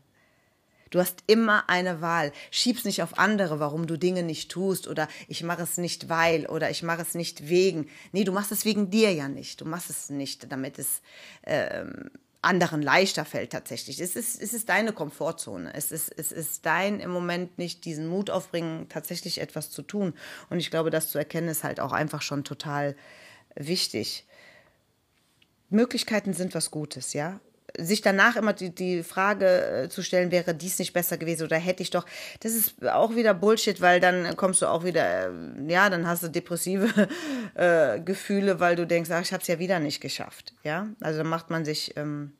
Du 0.93 1.01
hast 1.01 1.25
immer 1.27 1.69
eine 1.69 2.03
Wahl. 2.03 2.33
Schieb's 2.51 2.85
nicht 2.85 3.03
auf 3.03 3.19
andere, 3.19 3.59
warum 3.59 3.87
du 3.87 3.97
Dinge 3.97 4.23
nicht 4.23 4.51
tust 4.51 4.87
oder 4.87 5.09
ich 5.27 5.43
mache 5.43 5.63
es 5.63 5.79
nicht 5.79 6.11
weil 6.11 6.47
oder 6.47 6.71
ich 6.71 6.83
mache 6.83 7.01
es 7.03 7.15
nicht 7.15 7.49
wegen. 7.49 7.89
Nee, 8.13 8.25
du 8.25 8.33
machst 8.33 8.53
es 8.53 8.67
wegen 8.67 8.91
dir 8.91 9.13
ja 9.13 9.27
nicht. 9.27 9.63
Du 9.63 9.65
machst 9.65 9.89
es 9.89 10.11
nicht, 10.11 10.53
damit 10.53 10.79
es 10.79 11.01
ähm, 11.45 12.11
anderen 12.43 12.83
leichter 12.83 13.25
fällt 13.25 13.53
tatsächlich. 13.53 14.01
Es 14.01 14.17
ist, 14.17 14.43
es 14.43 14.53
ist 14.53 14.69
deine 14.69 14.93
Komfortzone. 14.93 15.73
Es 15.73 15.93
ist, 15.93 16.13
es 16.15 16.31
ist 16.31 16.67
dein 16.67 17.01
im 17.01 17.11
Moment 17.11 17.57
nicht 17.57 17.87
diesen 17.87 18.07
Mut 18.07 18.29
aufbringen, 18.29 18.89
tatsächlich 18.91 19.41
etwas 19.41 19.71
zu 19.71 19.81
tun. 19.81 20.13
Und 20.51 20.59
ich 20.59 20.71
glaube, 20.71 20.91
das 20.91 21.11
zu 21.11 21.17
erkennen 21.17 21.49
ist 21.49 21.65
halt 21.65 21.81
auch 21.81 21.93
einfach 21.93 22.21
schon 22.21 22.45
total 22.45 22.97
wichtig. 23.55 24.27
Möglichkeiten 25.71 26.35
sind 26.35 26.55
was 26.55 26.71
Gutes, 26.71 27.15
ja. 27.15 27.41
Sich 27.79 28.02
danach 28.02 28.37
immer 28.37 28.52
die, 28.52 28.75
die 28.75 29.02
Frage 29.02 29.85
äh, 29.85 29.88
zu 29.88 30.02
stellen, 30.02 30.31
wäre 30.31 30.55
dies 30.55 30.79
nicht 30.79 30.93
besser 30.93 31.17
gewesen 31.17 31.45
oder 31.45 31.57
hätte 31.57 31.83
ich 31.83 31.91
doch, 31.91 32.05
das 32.41 32.52
ist 32.52 32.87
auch 32.87 33.14
wieder 33.17 33.35
Bullshit, 33.35 33.81
weil 33.81 34.00
dann 34.00 34.37
kommst 34.37 34.62
du 34.62 34.67
auch 34.67 34.85
wieder, 34.85 35.29
äh, 35.29 35.31
ja, 35.69 35.88
dann 35.88 36.07
hast 36.07 36.23
du 36.23 36.29
depressive 36.29 37.09
äh, 37.55 38.00
Gefühle, 38.00 38.61
weil 38.61 38.76
du 38.76 38.87
denkst, 38.87 39.11
ach, 39.11 39.23
ich 39.23 39.33
habe 39.33 39.43
es 39.43 39.49
ja 39.49 39.59
wieder 39.59 39.79
nicht 39.79 40.00
geschafft, 40.00 40.55
ja. 40.62 40.88
Also 41.00 41.19
dann 41.19 41.29
macht 41.29 41.50
man 41.50 41.64
sich 41.64 41.97
ähm, 41.97 42.33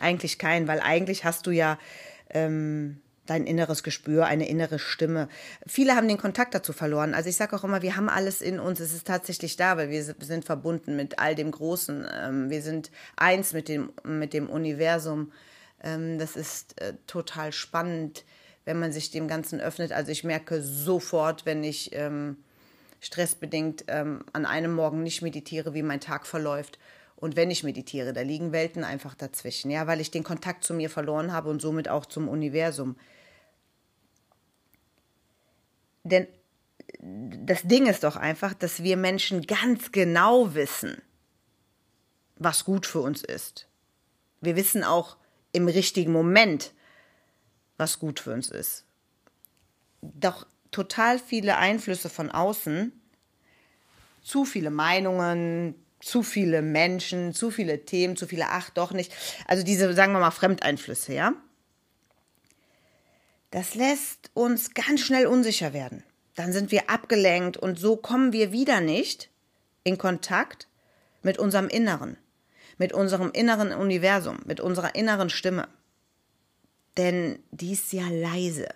eigentlich 0.00 0.38
keinen, 0.38 0.68
weil 0.68 0.80
eigentlich 0.80 1.24
hast 1.24 1.46
du 1.46 1.50
ja 1.50 1.78
ähm, 2.30 3.00
dein 3.26 3.46
inneres 3.46 3.82
Gespür, 3.82 4.26
eine 4.26 4.48
innere 4.48 4.78
Stimme. 4.78 5.28
Viele 5.66 5.94
haben 5.94 6.08
den 6.08 6.18
Kontakt 6.18 6.54
dazu 6.54 6.72
verloren. 6.72 7.14
Also 7.14 7.28
ich 7.28 7.36
sage 7.36 7.56
auch 7.56 7.64
immer, 7.64 7.82
wir 7.82 7.96
haben 7.96 8.08
alles 8.08 8.40
in 8.40 8.58
uns. 8.58 8.80
Es 8.80 8.94
ist 8.94 9.06
tatsächlich 9.06 9.56
da, 9.56 9.76
weil 9.76 9.90
wir 9.90 10.02
sind 10.02 10.44
verbunden 10.44 10.96
mit 10.96 11.18
all 11.18 11.34
dem 11.34 11.50
Großen. 11.50 12.06
Ähm, 12.22 12.50
wir 12.50 12.62
sind 12.62 12.90
eins 13.16 13.52
mit 13.52 13.68
dem, 13.68 13.92
mit 14.04 14.32
dem 14.32 14.48
Universum. 14.48 15.32
Ähm, 15.82 16.18
das 16.18 16.36
ist 16.36 16.80
äh, 16.80 16.94
total 17.06 17.52
spannend, 17.52 18.24
wenn 18.64 18.78
man 18.78 18.92
sich 18.92 19.10
dem 19.10 19.28
Ganzen 19.28 19.60
öffnet. 19.60 19.92
Also 19.92 20.10
ich 20.12 20.24
merke 20.24 20.62
sofort, 20.62 21.46
wenn 21.46 21.62
ich 21.62 21.90
ähm, 21.92 22.38
stressbedingt 23.00 23.88
an 23.88 24.24
einem 24.32 24.72
Morgen 24.72 25.02
nicht 25.02 25.22
meditiere, 25.22 25.74
wie 25.74 25.82
mein 25.82 26.00
Tag 26.00 26.26
verläuft. 26.26 26.78
Und 27.16 27.34
wenn 27.34 27.50
ich 27.50 27.64
meditiere, 27.64 28.12
da 28.12 28.20
liegen 28.20 28.52
Welten 28.52 28.84
einfach 28.84 29.14
dazwischen, 29.14 29.70
ja, 29.70 29.86
weil 29.86 30.00
ich 30.00 30.10
den 30.10 30.22
Kontakt 30.22 30.64
zu 30.64 30.74
mir 30.74 30.90
verloren 30.90 31.32
habe 31.32 31.48
und 31.48 31.62
somit 31.62 31.88
auch 31.88 32.04
zum 32.06 32.28
Universum. 32.28 32.96
Denn 36.06 36.28
das 37.00 37.62
Ding 37.62 37.86
ist 37.86 38.04
doch 38.04 38.16
einfach, 38.16 38.54
dass 38.54 38.82
wir 38.82 38.96
Menschen 38.96 39.42
ganz 39.42 39.92
genau 39.92 40.54
wissen, 40.54 41.02
was 42.36 42.64
gut 42.64 42.86
für 42.86 43.00
uns 43.00 43.22
ist. 43.22 43.68
Wir 44.40 44.56
wissen 44.56 44.84
auch 44.84 45.16
im 45.52 45.68
richtigen 45.68 46.12
Moment, 46.12 46.72
was 47.76 47.98
gut 47.98 48.20
für 48.20 48.32
uns 48.32 48.50
ist. 48.50 48.84
Doch 50.02 50.46
total 50.70 51.18
viele 51.18 51.56
Einflüsse 51.56 52.08
von 52.08 52.30
außen, 52.30 52.92
zu 54.22 54.44
viele 54.44 54.70
Meinungen, 54.70 55.74
zu 56.00 56.22
viele 56.22 56.62
Menschen, 56.62 57.32
zu 57.32 57.50
viele 57.50 57.84
Themen, 57.84 58.16
zu 58.16 58.26
viele, 58.26 58.46
ach 58.50 58.70
doch 58.70 58.92
nicht. 58.92 59.12
Also 59.46 59.64
diese, 59.64 59.92
sagen 59.94 60.12
wir 60.12 60.20
mal, 60.20 60.30
Fremdeinflüsse, 60.30 61.14
ja? 61.14 61.32
Das 63.50 63.74
lässt 63.74 64.30
uns 64.34 64.74
ganz 64.74 65.00
schnell 65.00 65.26
unsicher 65.26 65.72
werden. 65.72 66.02
Dann 66.34 66.52
sind 66.52 66.70
wir 66.70 66.90
abgelenkt 66.90 67.56
und 67.56 67.78
so 67.78 67.96
kommen 67.96 68.32
wir 68.32 68.52
wieder 68.52 68.80
nicht 68.80 69.30
in 69.84 69.98
Kontakt 69.98 70.68
mit 71.22 71.38
unserem 71.38 71.68
Inneren, 71.68 72.18
mit 72.76 72.92
unserem 72.92 73.30
inneren 73.32 73.72
Universum, 73.72 74.38
mit 74.44 74.60
unserer 74.60 74.94
inneren 74.94 75.30
Stimme. 75.30 75.68
Denn 76.96 77.38
die 77.50 77.72
ist 77.72 77.92
ja 77.92 78.08
leise. 78.08 78.68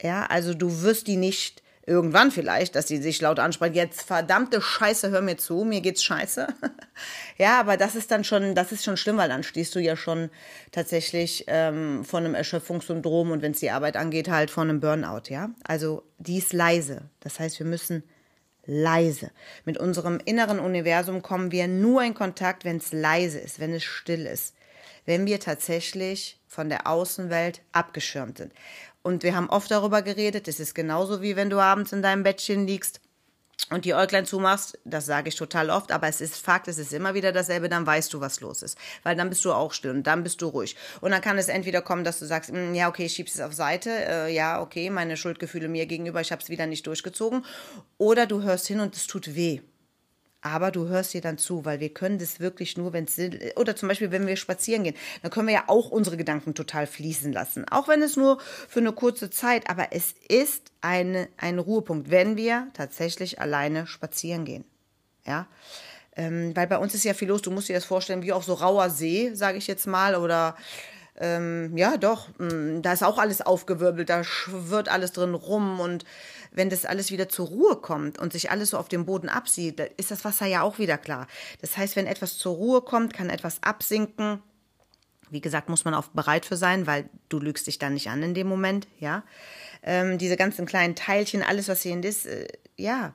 Ja, 0.00 0.26
also 0.26 0.54
du 0.54 0.82
wirst 0.82 1.06
die 1.06 1.16
nicht 1.16 1.62
irgendwann 1.86 2.30
vielleicht, 2.30 2.74
dass 2.74 2.88
sie 2.88 2.96
sich 2.96 3.20
laut 3.20 3.38
ansprechen, 3.38 3.74
jetzt 3.74 4.02
verdammte 4.02 4.60
Scheiße, 4.62 5.10
hör 5.10 5.20
mir 5.20 5.36
zu, 5.36 5.64
mir 5.64 5.80
geht's 5.80 6.02
scheiße. 6.02 6.46
ja, 7.38 7.60
aber 7.60 7.76
das 7.76 7.94
ist 7.94 8.10
dann 8.10 8.24
schon, 8.24 8.54
das 8.54 8.72
ist 8.72 8.84
schon 8.84 8.96
schlimm, 8.96 9.18
weil 9.18 9.28
dann 9.28 9.42
stehst 9.42 9.74
du 9.74 9.80
ja 9.80 9.96
schon 9.96 10.30
tatsächlich 10.72 11.44
ähm, 11.46 12.04
von 12.04 12.24
einem 12.24 12.34
Erschöpfungssyndrom 12.34 13.30
und 13.30 13.42
wenn 13.42 13.52
es 13.52 13.60
die 13.60 13.70
Arbeit 13.70 13.96
angeht, 13.96 14.28
halt 14.28 14.50
von 14.50 14.68
einem 14.68 14.80
Burnout, 14.80 15.28
ja. 15.28 15.50
Also 15.64 16.02
die 16.18 16.38
ist 16.38 16.52
leise. 16.52 17.02
Das 17.20 17.38
heißt, 17.38 17.58
wir 17.58 17.66
müssen 17.66 18.02
leise. 18.66 19.30
Mit 19.64 19.78
unserem 19.78 20.20
inneren 20.24 20.58
Universum 20.58 21.22
kommen 21.22 21.52
wir 21.52 21.68
nur 21.68 22.02
in 22.02 22.14
Kontakt, 22.14 22.64
wenn 22.64 22.78
es 22.78 22.92
leise 22.92 23.38
ist, 23.38 23.60
wenn 23.60 23.74
es 23.74 23.84
still 23.84 24.26
ist, 24.26 24.54
wenn 25.04 25.26
wir 25.26 25.38
tatsächlich 25.38 26.40
von 26.46 26.68
der 26.68 26.86
Außenwelt 26.86 27.60
abgeschirmt 27.72 28.38
sind. 28.38 28.52
Und 29.04 29.22
wir 29.22 29.36
haben 29.36 29.50
oft 29.50 29.70
darüber 29.70 30.00
geredet, 30.00 30.48
es 30.48 30.58
ist 30.58 30.74
genauso 30.74 31.20
wie 31.20 31.36
wenn 31.36 31.50
du 31.50 31.58
abends 31.58 31.92
in 31.92 32.00
deinem 32.00 32.22
Bettchen 32.22 32.66
liegst 32.66 33.02
und 33.70 33.84
die 33.84 33.94
Äuglein 33.94 34.24
zumachst, 34.24 34.78
das 34.86 35.04
sage 35.04 35.28
ich 35.28 35.36
total 35.36 35.68
oft, 35.68 35.92
aber 35.92 36.08
es 36.08 36.22
ist 36.22 36.36
Fakt, 36.36 36.68
es 36.68 36.78
ist 36.78 36.90
immer 36.94 37.12
wieder 37.12 37.30
dasselbe, 37.30 37.68
dann 37.68 37.86
weißt 37.86 38.14
du, 38.14 38.20
was 38.20 38.40
los 38.40 38.62
ist. 38.62 38.78
Weil 39.02 39.14
dann 39.14 39.28
bist 39.28 39.44
du 39.44 39.52
auch 39.52 39.74
still 39.74 39.90
und 39.90 40.06
dann 40.06 40.22
bist 40.22 40.40
du 40.40 40.46
ruhig. 40.46 40.74
Und 41.02 41.10
dann 41.10 41.20
kann 41.20 41.36
es 41.36 41.48
entweder 41.48 41.82
kommen, 41.82 42.02
dass 42.02 42.18
du 42.18 42.24
sagst, 42.24 42.50
hm, 42.50 42.74
ja, 42.74 42.88
okay, 42.88 43.04
ich 43.04 43.12
schieb's 43.12 43.34
es 43.34 43.42
auf 43.42 43.52
Seite, 43.52 43.90
äh, 43.90 44.34
ja, 44.34 44.62
okay, 44.62 44.88
meine 44.88 45.18
Schuldgefühle 45.18 45.68
mir 45.68 45.84
gegenüber, 45.84 46.22
ich 46.22 46.32
habe 46.32 46.42
es 46.42 46.48
wieder 46.48 46.66
nicht 46.66 46.86
durchgezogen. 46.86 47.44
Oder 47.98 48.24
du 48.24 48.40
hörst 48.42 48.66
hin 48.66 48.80
und 48.80 48.96
es 48.96 49.06
tut 49.06 49.34
weh 49.34 49.60
aber 50.44 50.70
du 50.70 50.88
hörst 50.88 51.14
dir 51.14 51.22
dann 51.22 51.38
zu, 51.38 51.64
weil 51.64 51.80
wir 51.80 51.88
können 51.88 52.18
das 52.18 52.38
wirklich 52.38 52.76
nur, 52.76 52.92
wenn 52.92 53.04
es 53.04 53.18
oder 53.56 53.74
zum 53.74 53.88
Beispiel, 53.88 54.10
wenn 54.10 54.26
wir 54.26 54.36
spazieren 54.36 54.84
gehen, 54.84 54.94
dann 55.22 55.30
können 55.30 55.48
wir 55.48 55.54
ja 55.54 55.64
auch 55.68 55.90
unsere 55.90 56.18
Gedanken 56.18 56.54
total 56.54 56.86
fließen 56.86 57.32
lassen, 57.32 57.66
auch 57.70 57.88
wenn 57.88 58.02
es 58.02 58.16
nur 58.16 58.38
für 58.68 58.80
eine 58.80 58.92
kurze 58.92 59.30
Zeit, 59.30 59.70
aber 59.70 59.88
es 59.92 60.14
ist 60.28 60.70
eine, 60.82 61.28
ein 61.38 61.58
Ruhepunkt, 61.58 62.10
wenn 62.10 62.36
wir 62.36 62.68
tatsächlich 62.74 63.40
alleine 63.40 63.86
spazieren 63.86 64.44
gehen, 64.44 64.64
ja, 65.26 65.46
ähm, 66.14 66.54
weil 66.54 66.66
bei 66.66 66.78
uns 66.78 66.94
ist 66.94 67.04
ja 67.04 67.14
viel 67.14 67.28
los. 67.28 67.42
Du 67.42 67.50
musst 67.50 67.68
dir 67.68 67.74
das 67.74 67.84
vorstellen, 67.84 68.22
wie 68.22 68.32
auf 68.32 68.44
so 68.44 68.52
rauer 68.52 68.90
See, 68.90 69.34
sage 69.34 69.58
ich 69.58 69.66
jetzt 69.66 69.86
mal, 69.86 70.14
oder 70.14 70.56
ähm, 71.16 71.76
ja, 71.76 71.96
doch, 71.96 72.28
mm, 72.38 72.82
da 72.82 72.92
ist 72.92 73.02
auch 73.02 73.18
alles 73.18 73.40
aufgewirbelt, 73.40 74.10
da 74.10 74.24
schwirrt 74.24 74.88
alles 74.88 75.12
drin 75.12 75.34
rum 75.34 75.80
und 75.80 76.04
wenn 76.54 76.70
das 76.70 76.86
alles 76.86 77.10
wieder 77.10 77.28
zur 77.28 77.48
Ruhe 77.48 77.76
kommt 77.76 78.18
und 78.18 78.32
sich 78.32 78.50
alles 78.50 78.70
so 78.70 78.78
auf 78.78 78.88
dem 78.88 79.04
Boden 79.04 79.28
absieht, 79.28 79.80
ist 79.96 80.10
das 80.10 80.24
Wasser 80.24 80.46
ja 80.46 80.62
auch 80.62 80.78
wieder 80.78 80.96
klar. 80.96 81.26
Das 81.60 81.76
heißt, 81.76 81.96
wenn 81.96 82.06
etwas 82.06 82.38
zur 82.38 82.54
Ruhe 82.54 82.80
kommt, 82.80 83.12
kann 83.12 83.28
etwas 83.28 83.62
absinken 83.62 84.40
Wie 85.30 85.40
gesagt, 85.40 85.68
muss 85.68 85.84
man 85.84 85.94
auch 85.94 86.08
bereit 86.08 86.46
für 86.46 86.56
sein, 86.56 86.86
weil 86.86 87.08
du 87.28 87.40
lügst 87.40 87.66
dich 87.66 87.78
dann 87.78 87.94
nicht 87.94 88.08
an 88.08 88.22
in 88.22 88.34
dem 88.34 88.46
Moment, 88.46 88.86
ja. 89.00 89.24
Ähm, 89.82 90.16
diese 90.18 90.36
ganzen 90.36 90.64
kleinen 90.64 90.94
Teilchen, 90.94 91.42
alles, 91.42 91.68
was 91.68 91.82
hier 91.82 91.92
in 91.92 92.02
ist, 92.02 92.26
äh, 92.26 92.46
ja. 92.76 93.14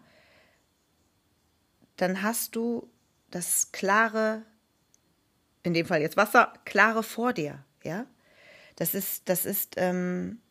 Dann 1.96 2.22
hast 2.24 2.56
du 2.56 2.90
das 3.32 3.72
klare, 3.72 4.44
in 5.64 5.74
dem 5.74 5.86
Fall 5.86 6.02
jetzt 6.02 6.18
Wasser, 6.18 6.54
klare 6.66 7.04
vor 7.04 7.32
dir, 7.34 7.64
ja. 7.84 8.06
Das 8.76 8.94
ist, 8.96 9.30
das 9.30 9.46
ist, 9.46 9.76
ähm, 9.78 10.42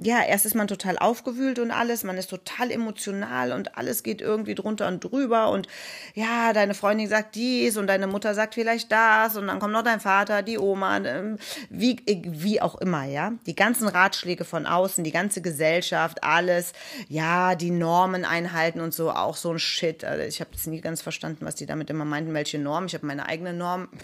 ja, 0.00 0.24
erst 0.24 0.44
ist 0.44 0.56
man 0.56 0.66
total 0.66 0.98
aufgewühlt 0.98 1.60
und 1.60 1.70
alles, 1.70 2.02
man 2.02 2.18
ist 2.18 2.28
total 2.28 2.72
emotional 2.72 3.52
und 3.52 3.78
alles 3.78 4.02
geht 4.02 4.20
irgendwie 4.20 4.56
drunter 4.56 4.88
und 4.88 5.04
drüber 5.04 5.50
und 5.50 5.68
ja, 6.14 6.52
deine 6.52 6.74
Freundin 6.74 7.08
sagt 7.08 7.36
dies 7.36 7.76
und 7.76 7.86
deine 7.86 8.08
Mutter 8.08 8.34
sagt 8.34 8.54
vielleicht 8.54 8.90
das 8.90 9.36
und 9.36 9.46
dann 9.46 9.60
kommt 9.60 9.72
noch 9.72 9.84
dein 9.84 10.00
Vater, 10.00 10.42
die 10.42 10.58
Oma, 10.58 10.96
ähm, 10.96 11.38
wie, 11.70 12.02
wie 12.06 12.60
auch 12.60 12.74
immer, 12.80 13.04
ja. 13.04 13.34
Die 13.46 13.54
ganzen 13.54 13.86
Ratschläge 13.86 14.44
von 14.44 14.66
außen, 14.66 15.04
die 15.04 15.12
ganze 15.12 15.40
Gesellschaft, 15.42 16.24
alles, 16.24 16.72
ja, 17.08 17.54
die 17.54 17.70
Normen 17.70 18.24
einhalten 18.24 18.80
und 18.80 18.92
so, 18.92 19.12
auch 19.12 19.36
so 19.36 19.52
ein 19.52 19.60
Shit. 19.60 20.04
Also 20.04 20.24
ich 20.24 20.40
habe 20.40 20.50
jetzt 20.54 20.66
nie 20.66 20.80
ganz 20.80 21.02
verstanden, 21.02 21.46
was 21.46 21.54
die 21.54 21.66
damit 21.66 21.88
immer 21.88 22.04
meinten, 22.04 22.34
welche 22.34 22.58
Normen. 22.58 22.88
Ich 22.88 22.94
habe 22.94 23.06
meine 23.06 23.26
eigene 23.26 23.52
Norm. 23.52 23.88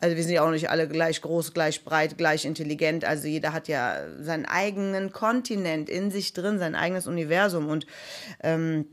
Also 0.00 0.14
wir 0.16 0.22
sind 0.22 0.32
ja 0.32 0.44
auch 0.44 0.50
nicht 0.50 0.68
alle 0.68 0.88
gleich 0.88 1.22
groß, 1.22 1.54
gleich 1.54 1.84
breit, 1.84 2.18
gleich 2.18 2.44
intelligent. 2.44 3.04
Also 3.04 3.28
jeder 3.28 3.52
hat 3.52 3.66
ja 3.66 3.98
seinen 4.20 4.44
eigenen 4.44 5.10
Kontinent 5.16 5.88
in 5.88 6.10
sich 6.10 6.34
drin, 6.34 6.58
sein 6.58 6.74
eigenes 6.74 7.06
Universum. 7.06 7.70
Und 7.70 7.86
ähm, 8.42 8.84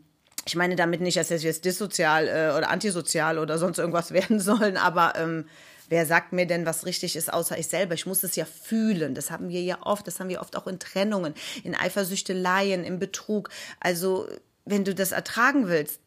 ich 0.45 0.55
meine 0.55 0.77
damit 0.77 1.01
nicht, 1.01 1.17
dass 1.17 1.29
wir 1.29 1.37
jetzt 1.37 1.65
dissozial 1.65 2.29
äh, 2.29 2.57
oder 2.57 2.69
antisozial 2.69 3.37
oder 3.39 3.57
sonst 3.57 3.77
irgendwas 3.77 4.11
werden 4.13 4.39
sollen, 4.39 4.77
aber 4.77 5.15
ähm, 5.17 5.45
wer 5.89 6.05
sagt 6.05 6.31
mir 6.31 6.47
denn, 6.47 6.65
was 6.65 6.85
richtig 6.85 7.17
ist, 7.17 7.31
außer 7.31 7.57
ich 7.57 7.67
selber? 7.67 7.93
Ich 7.93 8.05
muss 8.05 8.23
es 8.23 8.37
ja 8.37 8.45
fühlen. 8.45 9.15
Das 9.15 9.31
haben 9.31 9.49
wir 9.49 9.61
ja 9.61 9.79
oft, 9.81 10.07
das 10.07 10.21
haben 10.21 10.29
wir 10.29 10.39
oft 10.39 10.55
auch 10.55 10.65
in 10.65 10.79
Trennungen, 10.79 11.33
in 11.65 11.75
Eifersüchteleien, 11.75 12.85
im 12.85 12.99
Betrug. 12.99 13.49
Also, 13.81 14.29
wenn 14.63 14.85
du 14.85 14.95
das 14.95 15.11
ertragen 15.11 15.67
willst, 15.67 15.99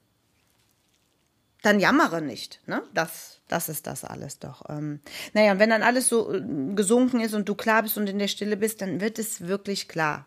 dann 1.60 1.78
jammere 1.78 2.22
nicht. 2.22 2.62
Ne? 2.64 2.82
Das, 2.94 3.35
das 3.48 3.68
ist 3.68 3.86
das 3.86 4.04
alles 4.04 4.38
doch. 4.38 4.62
Ähm, 4.68 5.00
naja, 5.32 5.52
und 5.52 5.58
wenn 5.58 5.70
dann 5.70 5.82
alles 5.82 6.08
so 6.08 6.32
äh, 6.34 6.42
gesunken 6.74 7.20
ist 7.20 7.34
und 7.34 7.48
du 7.48 7.54
klar 7.54 7.82
bist 7.82 7.96
und 7.96 8.08
in 8.08 8.18
der 8.18 8.28
Stille 8.28 8.56
bist, 8.56 8.82
dann 8.82 9.00
wird 9.00 9.18
es 9.18 9.46
wirklich 9.46 9.88
klar. 9.88 10.26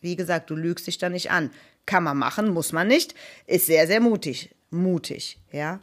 Wie 0.00 0.16
gesagt, 0.16 0.50
du 0.50 0.54
lügst 0.54 0.86
dich 0.86 0.98
da 0.98 1.08
nicht 1.08 1.30
an. 1.30 1.50
Kann 1.86 2.04
man 2.04 2.18
machen, 2.18 2.50
muss 2.50 2.72
man 2.72 2.86
nicht. 2.86 3.14
Ist 3.46 3.66
sehr, 3.66 3.86
sehr 3.86 4.00
mutig. 4.00 4.54
Mutig, 4.70 5.38
ja. 5.50 5.80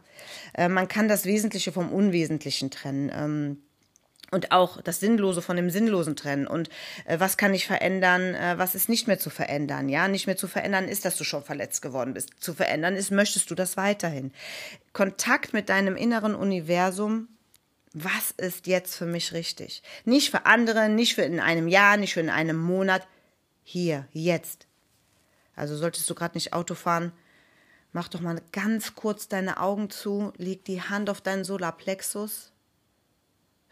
Äh, 0.54 0.68
man 0.68 0.86
kann 0.86 1.08
das 1.08 1.24
Wesentliche 1.24 1.72
vom 1.72 1.92
Unwesentlichen 1.92 2.70
trennen. 2.70 3.10
Ähm, 3.12 3.58
und 4.30 4.50
auch 4.52 4.80
das 4.82 5.00
Sinnlose 5.00 5.40
von 5.40 5.56
dem 5.56 5.70
Sinnlosen 5.70 6.16
trennen 6.16 6.46
und 6.46 6.68
äh, 7.04 7.20
was 7.20 7.36
kann 7.36 7.54
ich 7.54 7.66
verändern, 7.66 8.34
äh, 8.34 8.58
was 8.58 8.74
ist 8.74 8.88
nicht 8.88 9.06
mehr 9.06 9.18
zu 9.18 9.30
verändern. 9.30 9.88
Ja, 9.88 10.08
nicht 10.08 10.26
mehr 10.26 10.36
zu 10.36 10.48
verändern 10.48 10.88
ist, 10.88 11.04
dass 11.04 11.16
du 11.16 11.24
schon 11.24 11.44
verletzt 11.44 11.82
geworden 11.82 12.14
bist. 12.14 12.30
Zu 12.40 12.54
verändern 12.54 12.96
ist, 12.96 13.10
möchtest 13.10 13.50
du 13.50 13.54
das 13.54 13.76
weiterhin. 13.76 14.32
Kontakt 14.92 15.52
mit 15.52 15.68
deinem 15.68 15.96
inneren 15.96 16.34
Universum. 16.34 17.28
Was 17.92 18.32
ist 18.36 18.66
jetzt 18.66 18.96
für 18.96 19.06
mich 19.06 19.32
richtig? 19.32 19.82
Nicht 20.04 20.30
für 20.30 20.44
andere, 20.44 20.88
nicht 20.88 21.14
für 21.14 21.22
in 21.22 21.40
einem 21.40 21.68
Jahr, 21.68 21.96
nicht 21.96 22.14
für 22.14 22.20
in 22.20 22.30
einem 22.30 22.58
Monat. 22.58 23.06
Hier, 23.62 24.06
jetzt. 24.12 24.66
Also 25.54 25.76
solltest 25.76 26.10
du 26.10 26.14
gerade 26.14 26.36
nicht 26.36 26.52
Auto 26.52 26.74
fahren, 26.74 27.12
mach 27.92 28.08
doch 28.08 28.20
mal 28.20 28.42
ganz 28.52 28.94
kurz 28.94 29.28
deine 29.28 29.60
Augen 29.60 29.88
zu, 29.88 30.32
leg 30.36 30.64
die 30.66 30.82
Hand 30.82 31.08
auf 31.08 31.22
deinen 31.22 31.44
Solarplexus 31.44 32.52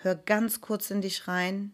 Hör 0.04 0.16
ganz 0.16 0.60
kurz 0.60 0.90
in 0.90 1.00
dich 1.00 1.28
rein. 1.28 1.72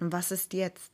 Und 0.00 0.12
was 0.12 0.32
ist 0.32 0.52
jetzt? 0.52 0.90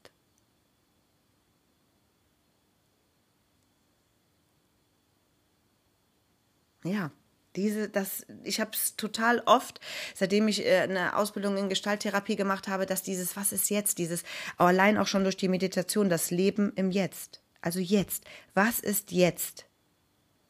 Ja, 6.85 7.11
diese, 7.57 7.89
das, 7.89 8.27
ich 8.45 8.61
habe 8.61 8.73
es 8.75 8.95
total 8.97 9.41
oft, 9.47 9.81
seitdem 10.15 10.49
ich 10.49 10.67
äh, 10.67 10.81
eine 10.81 11.17
Ausbildung 11.17 11.57
in 11.57 11.71
Gestalttherapie 11.71 12.37
gemacht 12.37 12.69
habe, 12.69 12.85
dass 12.85 13.03
dieses, 13.03 13.37
was 13.37 13.53
ist 13.53 13.71
jetzt, 13.71 13.97
dieses, 13.97 14.23
allein 14.59 14.99
auch 14.99 15.07
schon 15.07 15.25
durch 15.25 15.39
die 15.39 15.49
Meditation, 15.49 16.11
das 16.11 16.31
Leben 16.31 16.75
im 16.77 16.91
Jetzt. 16.91 17.41
Also 17.63 17.81
jetzt. 17.81 18.25
Was 18.53 18.81
ist 18.81 19.13
jetzt? 19.13 19.65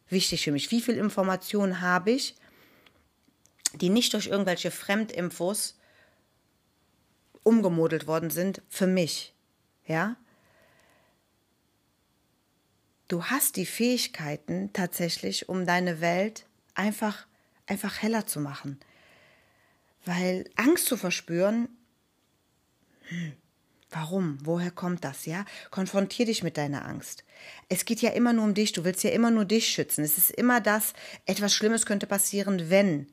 Wichtig 0.09 0.43
für 0.43 0.51
mich. 0.51 0.73
Wie 0.73 0.81
viel 0.81 0.97
Information 0.97 1.81
habe 1.81 2.11
ich? 2.11 2.35
Die 3.75 3.89
nicht 3.89 4.13
durch 4.15 4.27
irgendwelche 4.27 4.71
Fremdinfos 4.71 5.79
umgemodelt 7.43 8.07
worden 8.07 8.31
sind, 8.31 8.63
für 8.69 8.87
mich. 8.87 9.35
Ja? 9.87 10.17
Du 13.09 13.25
hast 13.25 13.57
die 13.57 13.67
Fähigkeiten 13.67 14.73
tatsächlich, 14.73 15.49
um 15.49 15.67
deine 15.67 16.01
Welt 16.01 16.47
einfach, 16.75 17.27
einfach 17.67 18.03
heller 18.03 18.27
zu 18.27 18.41
machen. 18.41 18.79
Weil 20.05 20.49
Angst 20.57 20.87
zu 20.87 20.97
verspüren, 20.97 21.69
hm, 23.09 23.33
Warum? 23.91 24.39
Woher 24.45 24.71
kommt 24.71 25.05
das, 25.05 25.27
ja? 25.27 25.45
Konfrontier 25.71 26.25
dich 26.25 26.45
mit 26.45 26.57
deiner 26.57 26.87
Angst. 26.87 27.25
Es 27.69 27.85
geht 27.85 28.01
ja 28.01 28.11
immer 28.11 28.33
nur 28.33 28.45
um 28.45 28.55
dich, 28.55 28.73
du 28.73 28.85
willst 28.85 29.03
ja 29.03 29.11
immer 29.11 29.33
nur 29.33 29.45
dich 29.45 29.67
schützen. 29.67 30.05
Es 30.05 30.17
ist 30.17 30.31
immer 30.31 30.61
das, 30.61 30.93
etwas 31.27 31.53
Schlimmes 31.53 31.87
könnte 31.87 32.07
passieren, 32.07 32.71
wenn. 32.71 33.09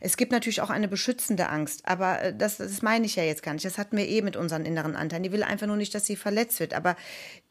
Es 0.00 0.16
gibt 0.16 0.32
natürlich 0.32 0.60
auch 0.60 0.70
eine 0.70 0.88
beschützende 0.88 1.48
Angst, 1.48 1.86
aber 1.86 2.22
äh, 2.22 2.34
das, 2.36 2.58
das 2.58 2.82
meine 2.82 3.06
ich 3.06 3.16
ja 3.16 3.22
jetzt 3.22 3.42
gar 3.42 3.52
nicht. 3.52 3.64
Das 3.64 3.78
hatten 3.78 3.96
wir 3.96 4.08
eh 4.08 4.22
mit 4.22 4.36
unseren 4.36 4.64
inneren 4.64 4.96
Anteilen. 4.96 5.22
Die 5.22 5.32
will 5.32 5.42
einfach 5.42 5.66
nur 5.66 5.76
nicht, 5.76 5.94
dass 5.94 6.06
sie 6.06 6.16
verletzt 6.16 6.60
wird. 6.60 6.74
Aber 6.74 6.96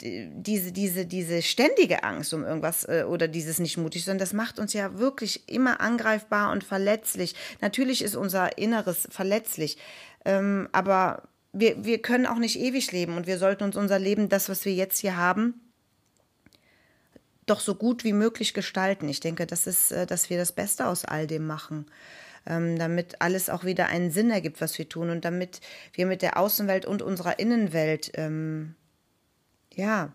diese, 0.02 0.72
diese, 0.72 1.06
diese 1.06 1.42
ständige 1.42 2.04
Angst 2.04 2.34
um 2.34 2.44
irgendwas 2.44 2.86
äh, 2.86 3.06
oder 3.08 3.28
dieses 3.28 3.60
nicht 3.60 3.78
mutig, 3.78 4.06
sondern 4.06 4.20
das 4.20 4.34
macht 4.34 4.60
uns 4.60 4.74
ja 4.74 4.98
wirklich 4.98 5.50
immer 5.50 5.82
angreifbar 5.82 6.52
und 6.52 6.64
verletzlich. 6.64 7.36
Natürlich 7.62 8.04
ist 8.04 8.16
unser 8.16 8.58
Inneres 8.58 9.08
verletzlich, 9.12 9.78
ähm, 10.26 10.70
aber 10.72 11.30
wir, 11.52 11.84
wir 11.84 12.02
können 12.02 12.26
auch 12.26 12.38
nicht 12.38 12.60
ewig 12.60 12.92
leben 12.92 13.18
und 13.18 13.28
wir 13.28 13.38
sollten 13.38 13.64
uns 13.64 13.76
unser 13.76 14.00
Leben, 14.00 14.30
das, 14.30 14.50
was 14.50 14.66
wir 14.66 14.74
jetzt 14.74 15.00
hier 15.00 15.18
haben, 15.18 15.69
doch 17.50 17.60
so 17.60 17.76
gut 17.76 18.04
wie 18.04 18.14
möglich 18.14 18.54
gestalten. 18.54 19.10
Ich 19.10 19.20
denke, 19.20 19.46
das 19.46 19.68
ist, 19.68 19.92
äh, 19.92 20.06
dass 20.06 20.30
wir 20.30 20.38
das 20.38 20.52
Beste 20.52 20.88
aus 20.88 21.06
all 21.06 21.28
dem 21.28 21.46
machen, 21.48 21.86
ähm, 22.46 22.78
damit 22.78 23.22
alles 23.22 23.50
auch 23.50 23.64
wieder 23.64 23.88
einen 23.88 24.12
Sinn 24.12 24.32
ergibt, 24.32 24.62
was 24.62 24.78
wir 24.78 24.88
tun 24.88 25.10
und 25.10 25.26
damit 25.26 25.62
wir 25.94 26.06
mit 26.06 26.22
der 26.22 26.38
Außenwelt 26.38 26.86
und 26.86 27.02
unserer 27.02 27.40
Innenwelt, 27.40 28.12
ähm, 28.16 28.76
ja, 29.74 30.14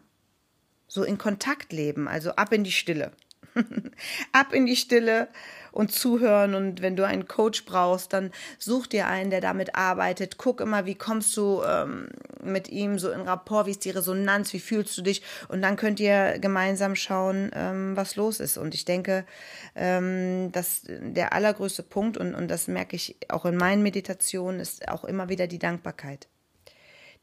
so 0.86 1.02
in 1.02 1.18
Kontakt 1.18 1.72
leben, 1.72 2.08
also 2.08 2.32
ab 2.32 2.52
in 2.52 2.64
die 2.64 2.72
Stille. 2.72 3.12
ab 4.32 4.52
in 4.52 4.66
die 4.66 4.76
Stille 4.76 5.28
und 5.74 5.90
zuhören. 5.90 6.54
Und 6.54 6.82
wenn 6.82 6.96
du 6.96 7.04
einen 7.04 7.26
Coach 7.26 7.64
brauchst, 7.64 8.12
dann 8.12 8.30
such 8.58 8.86
dir 8.86 9.08
einen, 9.08 9.30
der 9.30 9.40
damit 9.40 9.74
arbeitet. 9.74 10.38
Guck 10.38 10.60
immer, 10.60 10.86
wie 10.86 10.94
kommst 10.94 11.36
du 11.36 11.62
ähm, 11.62 12.08
mit 12.42 12.68
ihm 12.68 12.98
so 12.98 13.10
in 13.10 13.22
Rapport, 13.22 13.66
wie 13.66 13.72
ist 13.72 13.84
die 13.84 13.90
Resonanz, 13.90 14.52
wie 14.52 14.60
fühlst 14.60 14.96
du 14.96 15.02
dich? 15.02 15.22
Und 15.48 15.62
dann 15.62 15.76
könnt 15.76 15.98
ihr 15.98 16.38
gemeinsam 16.38 16.94
schauen, 16.94 17.50
ähm, 17.54 17.96
was 17.96 18.14
los 18.14 18.38
ist. 18.38 18.56
Und 18.56 18.74
ich 18.74 18.84
denke, 18.84 19.26
ähm, 19.74 20.52
dass 20.52 20.82
der 20.86 21.32
allergrößte 21.32 21.82
Punkt, 21.82 22.16
und, 22.16 22.34
und 22.34 22.48
das 22.48 22.68
merke 22.68 22.94
ich 22.94 23.16
auch 23.28 23.44
in 23.44 23.56
meinen 23.56 23.82
Meditationen, 23.82 24.60
ist 24.60 24.88
auch 24.88 25.04
immer 25.04 25.28
wieder 25.28 25.48
die 25.48 25.58
Dankbarkeit. 25.58 26.28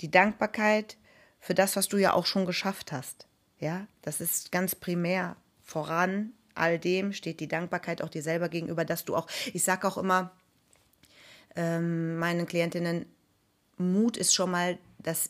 Die 0.01 0.11
Dankbarkeit 0.11 0.97
für 1.39 1.53
das, 1.53 1.77
was 1.77 1.87
du 1.87 1.97
ja 1.97 2.13
auch 2.13 2.25
schon 2.25 2.45
geschafft 2.45 2.91
hast. 2.91 3.27
Ja, 3.59 3.87
das 4.01 4.19
ist 4.19 4.51
ganz 4.51 4.75
primär 4.75 5.37
voran 5.63 6.33
all 6.55 6.79
dem 6.79 7.13
steht 7.13 7.39
die 7.39 7.47
Dankbarkeit 7.47 8.01
auch 8.01 8.09
dir 8.09 8.23
selber 8.23 8.49
gegenüber, 8.49 8.85
dass 8.85 9.05
du 9.05 9.15
auch, 9.15 9.27
ich 9.53 9.63
sage 9.63 9.87
auch 9.87 9.97
immer 9.97 10.31
ähm, 11.55 12.17
meinen 12.17 12.45
Klientinnen, 12.45 13.05
Mut 13.77 14.17
ist 14.17 14.33
schon 14.33 14.51
mal, 14.51 14.77
dass 14.99 15.29